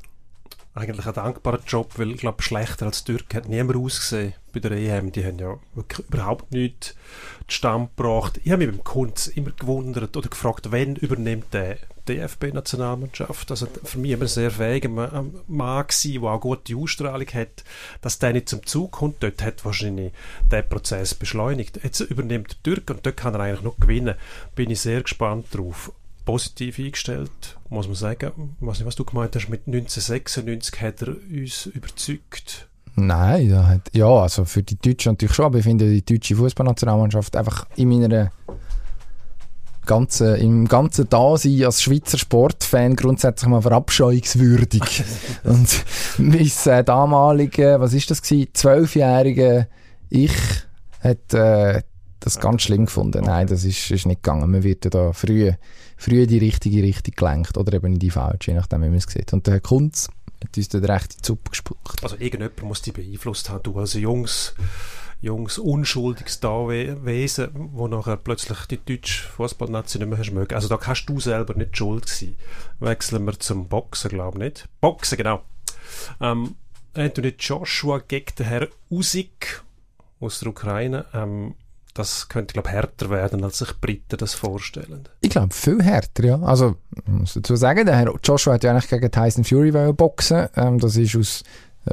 Eigentlich 0.75 1.07
ein 1.07 1.14
dankbarer 1.14 1.61
Job, 1.66 1.92
weil 1.96 2.11
ich 2.11 2.18
glaube, 2.18 2.42
schlechter 2.42 2.87
als 2.87 3.03
Türk 3.03 3.35
hat 3.35 3.49
niemand 3.49 3.79
ausgesehen 3.79 4.35
bei 4.53 4.61
der 4.61 4.72
EM. 4.72 5.11
Die 5.11 5.25
haben 5.25 5.38
ja 5.38 5.59
überhaupt 6.11 6.53
nichts 6.53 6.94
zustande 7.49 7.88
gebracht. 7.96 8.40
Ich 8.44 8.53
habe 8.53 8.66
mich 8.66 8.77
beim 8.77 8.85
Kunz 8.85 9.29
immer 9.29 9.53
gewundert 9.53 10.14
oder 10.14 10.29
gefragt, 10.29 10.70
wann 10.70 10.96
übernimmt 10.96 11.46
der 11.55 11.79
DFB-Nationalmannschaft. 12.09 13.51
Also 13.51 13.66
für 13.85 13.99
mich 13.99 14.12
immer 14.12 14.27
sehr 14.27 14.51
fähiger 14.51 14.88
Mann 14.88 15.33
gewesen, 15.49 16.21
der 16.21 16.31
auch 16.31 16.40
gute 16.40 16.77
Ausstrahlung 16.77 17.29
hat, 17.35 17.64
dass 18.01 18.19
der 18.19 18.33
nicht 18.33 18.49
zum 18.49 18.64
Zug 18.66 18.92
kommt. 18.92 19.23
Dort 19.23 19.42
hat 19.42 19.64
wahrscheinlich 19.64 20.12
der 20.51 20.62
Prozess 20.62 21.14
beschleunigt. 21.14 21.81
Jetzt 21.83 22.01
übernimmt 22.01 22.57
der 22.64 22.75
Türk 22.75 22.90
und 22.90 23.05
dort 23.05 23.16
kann 23.16 23.35
er 23.35 23.40
eigentlich 23.40 23.62
noch 23.62 23.79
gewinnen. 23.79 24.14
Bin 24.55 24.71
ich 24.71 24.81
sehr 24.81 25.03
gespannt 25.03 25.47
drauf. 25.53 25.92
Positiv 26.25 26.81
eingestellt, 26.81 27.57
muss 27.69 27.87
man 27.87 27.95
sagen. 27.95 28.57
Ich 28.61 28.66
weiß 28.66 28.79
nicht, 28.79 28.87
was 28.87 28.97
du 28.97 29.05
gemeint 29.05 29.37
hast, 29.37 29.49
mit 29.49 29.69
1996 29.69 30.81
hat 30.81 31.03
er 31.03 31.09
uns 31.09 31.66
überzeugt. 31.66 32.66
Nein, 32.97 33.81
ja, 33.92 34.09
also 34.09 34.45
für 34.45 34.62
die 34.62 34.77
Deutschen 34.77 35.12
natürlich 35.12 35.35
schon, 35.35 35.45
aber 35.45 35.59
ich 35.59 35.64
finde 35.64 35.88
die 35.88 36.05
deutsche 36.05 36.35
Fußballnationalmannschaft 36.35 37.37
einfach 37.37 37.66
in 37.77 37.90
meiner 37.90 38.33
ganzen, 39.87 40.37
im 40.37 40.68
ganzen 40.68 41.09
Dasein 41.09 41.64
als 41.64 41.83
Schweizer 41.83 42.18
Sportfan 42.18 42.96
grundsätzlich 42.96 43.49
mal 43.49 43.62
verabscheuungswürdig. 43.62 45.05
und 45.44 45.85
mein 46.18 46.51
äh, 46.66 46.85
damalige, 46.85 47.77
was 47.79 47.94
ist 47.94 48.11
das 48.11 48.22
gewesen, 48.22 48.49
zwölfjährige 48.53 49.68
Ich 50.11 50.35
hat 51.01 51.33
äh, 51.33 51.83
das 52.20 52.40
ganz 52.40 52.62
schlimm 52.62 52.87
gefunden. 52.87 53.25
Nein, 53.25 53.46
das 53.46 53.64
ist, 53.64 53.90
ist 53.90 54.07
nicht 54.07 54.22
gegangen. 54.22 54.51
Man 54.51 54.62
wird 54.62 54.85
ja 54.85 54.90
da 54.90 55.12
früh, 55.12 55.53
früh 55.96 56.22
in 56.22 56.29
die 56.29 56.38
richtige 56.38 56.83
Richtung 56.83 57.14
gelenkt 57.16 57.57
oder 57.57 57.72
eben 57.75 57.94
in 57.94 57.99
die 57.99 58.11
falsche, 58.11 58.51
je 58.51 58.57
nachdem, 58.57 58.83
wie 58.83 58.88
man 58.88 58.99
es 58.99 59.05
sieht. 59.05 59.33
Und 59.33 59.46
der 59.46 59.61
Kunz 59.61 60.09
hat 60.42 60.57
uns 60.57 60.68
dann 60.68 60.85
recht 60.85 61.14
in 61.14 61.20
die 61.22 61.27
Suppe 61.27 61.51
gespuckt. 61.51 62.03
Also 62.03 62.16
irgendjemand 62.16 62.62
muss 62.62 62.83
dich 62.83 62.94
beeinflusst 62.94 63.49
haben. 63.49 63.62
Du 63.62 63.79
als 63.79 63.94
Jungs 63.94 64.55
junges, 65.26 65.58
unschuldiges 65.58 66.40
Wesen, 66.42 67.50
wo 67.54 67.88
nachher 67.88 68.16
plötzlich 68.16 68.58
die 68.66 68.82
deutsche 68.82 69.24
Fußballnation 69.28 70.00
nicht 70.00 70.08
mehr 70.08 70.18
hast 70.18 70.32
mögen. 70.32 70.54
Also 70.54 70.68
da 70.68 70.76
kannst 70.76 71.08
du 71.08 71.20
selber 71.20 71.54
nicht 71.54 71.76
schuld 71.76 72.08
sein. 72.08 72.36
Wechseln 72.80 73.24
wir 73.26 73.38
zum 73.38 73.68
Boxen, 73.68 74.10
glaube 74.10 74.38
ich 74.38 74.44
nicht. 74.44 74.68
Boxen, 74.80 75.18
genau. 75.18 75.42
Ähm, 76.20 76.54
Anthony 76.94 77.34
Joshua 77.38 77.98
gegen 77.98 78.34
den 78.38 78.46
Herr 78.46 78.68
Usyk 78.90 79.62
aus 80.20 80.40
der 80.40 80.48
Ukraine. 80.48 81.04
Ähm, 81.12 81.54
das 81.96 82.28
könnte, 82.28 82.52
glaube 82.52 82.68
ich, 82.68 82.74
härter 82.74 83.08
werden, 83.08 83.42
als 83.42 83.58
sich 83.58 83.72
Briten 83.80 84.18
das 84.18 84.34
vorstellen. 84.34 85.08
Ich 85.22 85.30
glaube, 85.30 85.54
viel 85.54 85.82
härter, 85.82 86.24
ja. 86.24 86.40
Also, 86.42 86.76
ich 86.94 87.06
muss 87.06 87.34
dazu 87.34 87.56
sagen, 87.56 87.86
der 87.86 87.96
Herr 87.96 88.14
Joshua 88.22 88.54
hat 88.54 88.64
ja 88.64 88.72
eigentlich 88.72 88.88
gegen 88.88 89.10
Tyson 89.10 89.44
Fury 89.44 89.70
boxen 89.92 90.48
ähm, 90.56 90.78
Das 90.78 90.96
ist 90.96 91.16
aus 91.16 91.42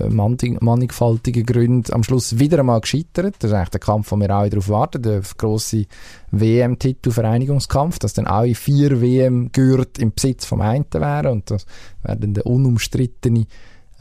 mannigfaltigen 0.10 1.46
Gründen 1.46 1.94
am 1.94 2.04
Schluss 2.04 2.40
wieder 2.40 2.60
einmal 2.60 2.82
gescheitert. 2.82 3.36
Das 3.40 3.52
ist 3.52 3.56
eigentlich 3.56 3.70
der 3.70 3.80
Kampf, 3.80 4.10
den 4.10 4.22
wir 4.22 4.30
alle 4.32 4.50
darauf 4.50 4.70
warten, 4.70 5.02
der 5.02 5.22
grosse 5.38 5.86
WM-Titel 6.32 7.12
Vereinigungskampf, 7.12 8.00
dass 8.00 8.14
dann 8.14 8.26
alle 8.26 8.56
vier 8.56 9.02
WM-Gürtel 9.02 10.04
im 10.04 10.14
Besitz 10.14 10.46
vom 10.46 10.62
einen 10.62 10.86
wären 10.92 11.32
und 11.32 11.52
das 11.52 11.66
wäre 12.02 12.18
dann 12.18 12.34
der 12.34 12.46
unumstrittene 12.46 13.46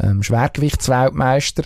ähm, 0.01 0.23
Schwergewichtsweltmeister. 0.23 1.65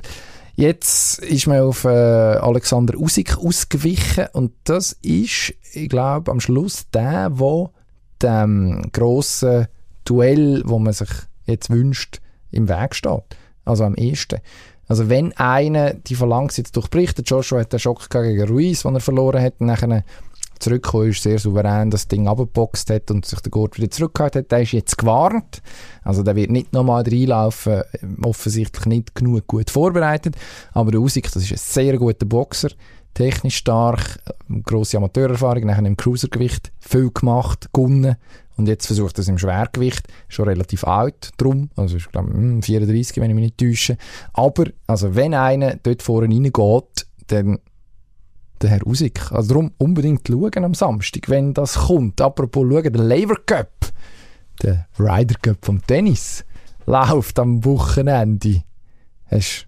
Jetzt 0.56 1.18
ist 1.18 1.46
man 1.46 1.60
auf 1.60 1.84
äh, 1.84 1.88
Alexander 1.88 2.96
Usyk 2.96 3.38
ausgewichen 3.38 4.26
und 4.32 4.52
das 4.64 4.92
ist, 5.02 5.54
ich 5.72 5.88
glaube, 5.88 6.30
am 6.30 6.40
Schluss 6.40 6.86
der, 6.90 7.38
wo 7.38 7.70
dem 8.22 8.90
grossen 8.92 9.66
Duell, 10.04 10.62
wo 10.64 10.78
man 10.78 10.94
sich 10.94 11.10
jetzt 11.44 11.68
wünscht, 11.68 12.20
im 12.50 12.68
Weg 12.68 12.94
steht. 12.94 13.36
Also 13.66 13.84
am 13.84 13.94
ehesten. 13.94 14.40
Also 14.88 15.08
wenn 15.08 15.32
einer 15.36 15.94
die 15.94 16.14
Phalanx 16.14 16.56
jetzt 16.56 16.76
durchbricht, 16.76 17.18
der 17.18 17.24
Joshua 17.24 17.60
hat 17.60 17.72
den 17.72 17.80
Schock 17.80 18.08
gegen 18.08 18.48
Ruiz, 18.48 18.82
den 18.82 18.94
er 18.94 19.00
verloren 19.00 19.42
hat, 19.42 19.54
und 19.58 19.66
nachher 19.66 20.04
zurückgekommen 20.58 21.10
ist, 21.10 21.22
sehr 21.22 21.38
souverän 21.38 21.90
das 21.90 22.08
Ding 22.08 22.28
abgeboxt 22.28 22.90
hat 22.90 23.10
und 23.10 23.26
sich 23.26 23.40
der 23.40 23.50
Gurt 23.50 23.76
wieder 23.76 23.90
zurückgehalten 23.90 24.42
hat, 24.42 24.52
der 24.52 24.62
ist 24.62 24.72
jetzt 24.72 24.96
gewarnt. 24.96 25.60
Also 26.02 26.22
der 26.22 26.36
wird 26.36 26.50
nicht 26.50 26.72
nochmal 26.72 27.02
reinlaufen, 27.02 27.82
offensichtlich 28.22 28.86
nicht 28.86 29.14
genug 29.14 29.46
gut 29.46 29.70
vorbereitet. 29.70 30.36
Aber 30.72 30.92
der 30.92 31.00
Usyk, 31.00 31.30
das 31.30 31.42
ist 31.42 31.52
ein 31.52 31.58
sehr 31.58 31.98
guter 31.98 32.24
Boxer, 32.24 32.70
technisch 33.12 33.56
stark, 33.56 34.20
grosse 34.62 34.96
Amateurerfahrung, 34.96 35.66
nachher 35.66 35.84
im 35.84 35.96
Cruisergewicht 35.96 36.72
viel 36.78 37.10
gemacht, 37.10 37.68
gewonnen 37.72 38.16
und 38.56 38.68
jetzt 38.68 38.86
versucht 38.86 39.18
er 39.18 39.22
es 39.22 39.28
im 39.28 39.38
Schwergewicht, 39.38 40.06
schon 40.28 40.48
relativ 40.48 40.84
alt 40.84 41.30
drum, 41.36 41.70
also 41.76 41.96
ich 41.96 42.10
glaube 42.10 42.32
34, 42.62 43.16
wenn 43.18 43.30
ich 43.30 43.34
mich 43.34 43.44
nicht 43.44 43.58
täusche. 43.58 43.96
Aber, 44.32 44.64
also 44.86 45.14
wenn 45.14 45.34
einer 45.34 45.76
dort 45.76 46.02
vorne 46.02 46.34
reingeht, 46.34 47.06
dann 47.28 47.58
der 48.62 48.70
Herr 48.70 48.86
Usyk. 48.86 49.32
Also 49.32 49.48
darum 49.48 49.72
unbedingt 49.78 50.26
schauen 50.26 50.64
am 50.64 50.74
Samstag, 50.74 51.28
wenn 51.28 51.52
das 51.54 51.74
kommt. 51.74 52.20
Apropos 52.20 52.66
schauen, 52.68 52.92
der 52.92 53.04
Lever 53.04 53.36
Cup, 53.44 53.92
der 54.62 54.86
Ryder 54.98 55.36
Cup 55.40 55.58
vom 55.64 55.84
Tennis, 55.86 56.44
läuft 56.86 57.38
am 57.38 57.64
Wochenende. 57.64 58.62
Hast 59.26 59.66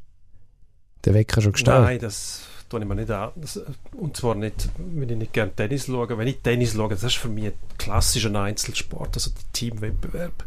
du 1.02 1.10
den 1.10 1.14
Wecker 1.14 1.42
schon 1.42 1.52
gestellt? 1.52 1.82
Nein, 1.82 1.98
das 1.98 2.42
tue 2.68 2.80
ich 2.80 2.86
mir 2.86 2.94
nicht 2.94 3.10
an. 3.10 3.30
Das, 3.36 3.60
und 3.92 4.16
zwar 4.16 4.34
nicht, 4.34 4.68
wenn 4.78 5.08
ich 5.08 5.16
nicht 5.16 5.32
gerne 5.32 5.54
Tennis 5.54 5.86
schaue. 5.86 6.16
Wenn 6.16 6.28
ich 6.28 6.38
Tennis 6.38 6.74
schaue, 6.74 6.90
das 6.90 7.02
ist 7.02 7.16
für 7.16 7.28
mich 7.28 7.46
ein 7.46 7.52
klassischer 7.78 8.34
Einzelsport, 8.34 9.14
also 9.14 9.30
der 9.30 9.52
Teamwettbewerb. 9.52 10.44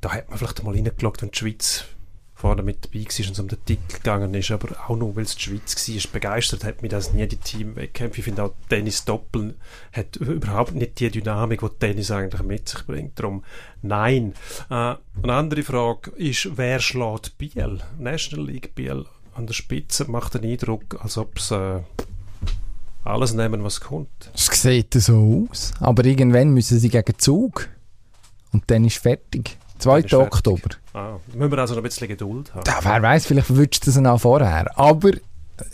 Da 0.00 0.12
hat 0.12 0.28
man 0.28 0.38
vielleicht 0.38 0.62
mal 0.62 0.74
reingeschaut, 0.74 1.22
wenn 1.22 1.30
die 1.30 1.38
Schweiz 1.38 1.84
vorne 2.36 2.62
mit 2.62 2.84
dabei 2.84 2.98
war 3.00 3.26
und 3.26 3.32
es 3.32 3.38
um 3.38 3.48
den 3.48 3.64
Titel 3.64 3.96
gegangen 3.96 4.34
ist, 4.34 4.50
aber 4.50 4.68
auch 4.88 4.96
nur, 4.96 5.16
weil 5.16 5.22
es 5.22 5.36
die 5.36 5.42
Schweiz 5.42 5.88
war, 5.88 6.12
begeistert 6.12 6.64
hat 6.64 6.82
mich 6.82 6.90
das 6.90 7.14
nie 7.14 7.26
die 7.26 7.38
Teamwettkämpfe. 7.38 8.18
Ich 8.18 8.24
finde 8.24 8.44
auch, 8.44 8.52
Tennis 8.68 9.06
Doppel 9.06 9.54
hat 9.92 10.16
überhaupt 10.16 10.74
nicht 10.74 11.00
die 11.00 11.10
Dynamik, 11.10 11.60
die 11.60 11.68
Tennis 11.80 12.10
eigentlich 12.10 12.42
mit 12.42 12.68
sich 12.68 12.84
bringt. 12.84 13.18
Darum 13.18 13.42
nein. 13.80 14.34
Äh, 14.68 14.74
eine 14.74 15.32
andere 15.32 15.62
Frage 15.62 16.10
ist, 16.10 16.58
wer 16.58 16.78
schlägt 16.78 17.38
Biel? 17.38 17.80
National 17.98 18.46
League 18.46 18.74
Biel 18.74 19.06
an 19.36 19.46
der 19.46 19.54
Spitze 19.54 20.10
macht 20.10 20.34
den 20.34 20.44
Eindruck, 20.44 20.98
als 21.02 21.18
ob 21.18 21.36
es 21.38 21.50
äh, 21.50 21.80
alles 23.04 23.34
nehmen, 23.34 23.62
was 23.62 23.80
kommt. 23.80 24.30
Es 24.34 24.46
sieht 24.46 24.94
so 24.94 25.46
aus. 25.50 25.72
Aber 25.80 26.04
irgendwann 26.04 26.50
müssen 26.50 26.78
sie 26.78 26.88
gegen 26.88 27.18
Zug. 27.18 27.68
Und 28.52 28.64
dann 28.68 28.84
ist 28.84 28.98
fertig. 28.98 29.58
2. 29.78 29.98
ist 29.98 30.10
fertig. 30.10 30.26
Oktober. 30.26 30.70
Ah, 30.94 31.18
da 31.26 31.36
müssen 31.36 31.50
wir 31.50 31.58
also 31.58 31.74
noch 31.74 31.80
ein 31.80 31.84
bisschen 31.84 32.08
Geduld 32.08 32.54
haben. 32.54 32.64
Da, 32.64 32.78
wer 32.82 33.02
weiß, 33.02 33.26
vielleicht 33.26 33.54
wünschst 33.54 33.86
du 33.86 33.90
es 33.90 33.98
auch 33.98 34.18
vorher. 34.18 34.78
Aber, 34.78 35.10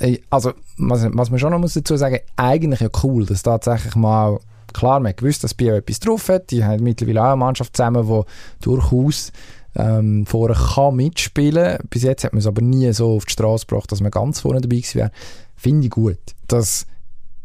äh, 0.00 0.18
also, 0.28 0.52
was, 0.78 1.06
was 1.12 1.30
man 1.30 1.38
schon 1.38 1.52
noch 1.52 1.58
muss 1.60 1.74
dazu 1.74 1.96
sagen 1.96 2.18
eigentlich 2.36 2.80
ja 2.80 2.88
cool, 3.04 3.24
dass 3.24 3.42
tatsächlich 3.42 3.94
mal, 3.94 4.40
klar, 4.72 4.98
man 4.98 5.14
gewusst, 5.14 5.44
dass 5.44 5.54
Bio 5.54 5.76
etwas 5.76 6.00
drauf 6.00 6.28
hat. 6.28 6.50
Die 6.50 6.64
haben 6.64 6.82
mittlerweile 6.82 7.22
auch 7.22 7.26
eine 7.28 7.36
Mannschaft 7.36 7.76
zusammen, 7.76 8.06
die 8.06 8.64
durchaus 8.64 9.30
ähm, 9.74 10.26
vorne 10.26 10.54
kann 10.54 10.96
mitspielen. 10.96 11.78
Bis 11.88 12.02
jetzt 12.02 12.24
hat 12.24 12.32
man 12.32 12.40
es 12.40 12.46
aber 12.46 12.62
nie 12.62 12.92
so 12.92 13.16
auf 13.16 13.24
die 13.24 13.32
Straße 13.32 13.66
gebracht, 13.66 13.90
dass 13.90 14.00
man 14.00 14.10
ganz 14.10 14.40
vorne 14.40 14.60
dabei 14.60 14.76
gewesen 14.76 14.96
wäre. 14.96 15.12
Finde 15.56 15.86
ich 15.86 15.90
gut, 15.90 16.18
dass 16.48 16.86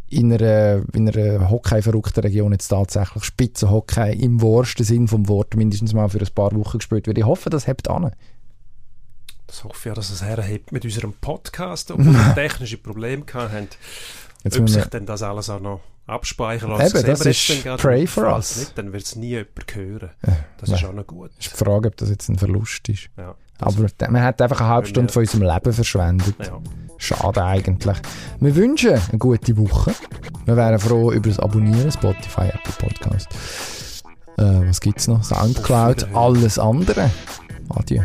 in 0.10 0.32
einer, 0.32 0.84
in 0.94 1.10
einer 1.10 1.50
Hockey-verrückten 1.50 2.22
Region 2.22 2.54
jetzt 2.54 2.70
tatsächlich 2.70 3.24
Spitzenhockey 3.24 4.14
im 4.14 4.42
wahrsten 4.42 4.86
Sinn 4.86 5.08
vom 5.08 5.28
Wort 5.28 5.56
mindestens 5.56 5.94
mal 5.94 6.10
für 6.10 6.20
ein 6.20 6.28
paar 6.34 6.54
Wochen 6.54 6.78
gespielt 6.78 7.08
wird. 7.08 7.18
Ich 7.18 7.26
hoffe, 7.26 7.50
das 7.50 7.68
hebt 7.68 7.90
an. 7.90 8.12
Das 9.48 9.64
hoffe 9.64 9.78
ich 9.78 9.86
ja, 9.86 9.94
dass 9.94 10.10
es 10.10 10.22
herhebt 10.22 10.72
mit 10.72 10.84
unserem 10.84 11.14
Podcast, 11.14 11.92
obwohl 11.92 12.14
wir 12.14 12.34
technische 12.36 12.78
Probleme 12.78 13.24
hatten. 13.34 13.68
Jetzt 14.44 14.60
Ob 14.60 14.70
sich 14.70 14.86
denn 14.86 15.06
das 15.06 15.24
alles 15.24 15.50
auch 15.50 15.60
noch 15.60 15.82
abspeichern 16.08 16.72
lassen. 16.72 16.98
Eben, 16.98 17.06
das 17.06 17.26
ist 17.26 17.64
Pray 17.78 18.08
for 18.08 18.34
Us. 18.34 18.58
Nicht, 18.58 18.78
dann 18.78 18.94
wird 18.94 19.04
es 19.04 19.16
nie 19.16 19.30
jemand 19.30 19.76
hören. 19.76 20.10
Das 20.58 20.70
ja. 20.70 20.76
ist 20.76 20.86
auch 20.86 20.94
noch 20.94 21.06
gut. 21.06 21.32
ist 21.38 21.54
die 21.54 21.58
Frage, 21.64 21.90
ob 21.90 21.98
das 21.98 22.10
jetzt 22.10 22.30
ein 22.30 22.38
Verlust 22.38 22.88
ist. 22.90 23.10
Ja, 23.18 23.36
Aber 23.60 23.88
man 24.10 24.24
hat 24.24 24.42
einfach 24.42 24.62
eine 24.62 24.70
halbe 24.70 24.88
Stunde 24.88 25.12
von 25.12 25.22
unserem 25.22 25.44
Leben 25.44 25.74
verschwendet. 25.74 26.36
Ja. 26.40 26.60
Schade 26.98 27.44
eigentlich. 27.44 27.98
Wir 28.40 28.56
wünschen 28.56 28.94
eine 28.94 29.20
gute 29.20 29.56
Woche. 29.58 29.94
Wir 30.46 30.56
wären 30.56 30.80
froh 30.80 31.12
über 31.12 31.30
das 31.30 31.40
Abonnieren, 31.40 31.92
Spotify, 31.92 32.48
Apple 32.48 32.74
Podcast. 32.80 33.28
Äh, 34.38 34.68
was 34.68 34.82
gibt 34.82 35.00
es 35.00 35.08
noch? 35.08 35.24
Soundcloud, 35.24 36.08
alles 36.16 36.58
andere. 36.58 37.12
Adieu. 37.70 38.04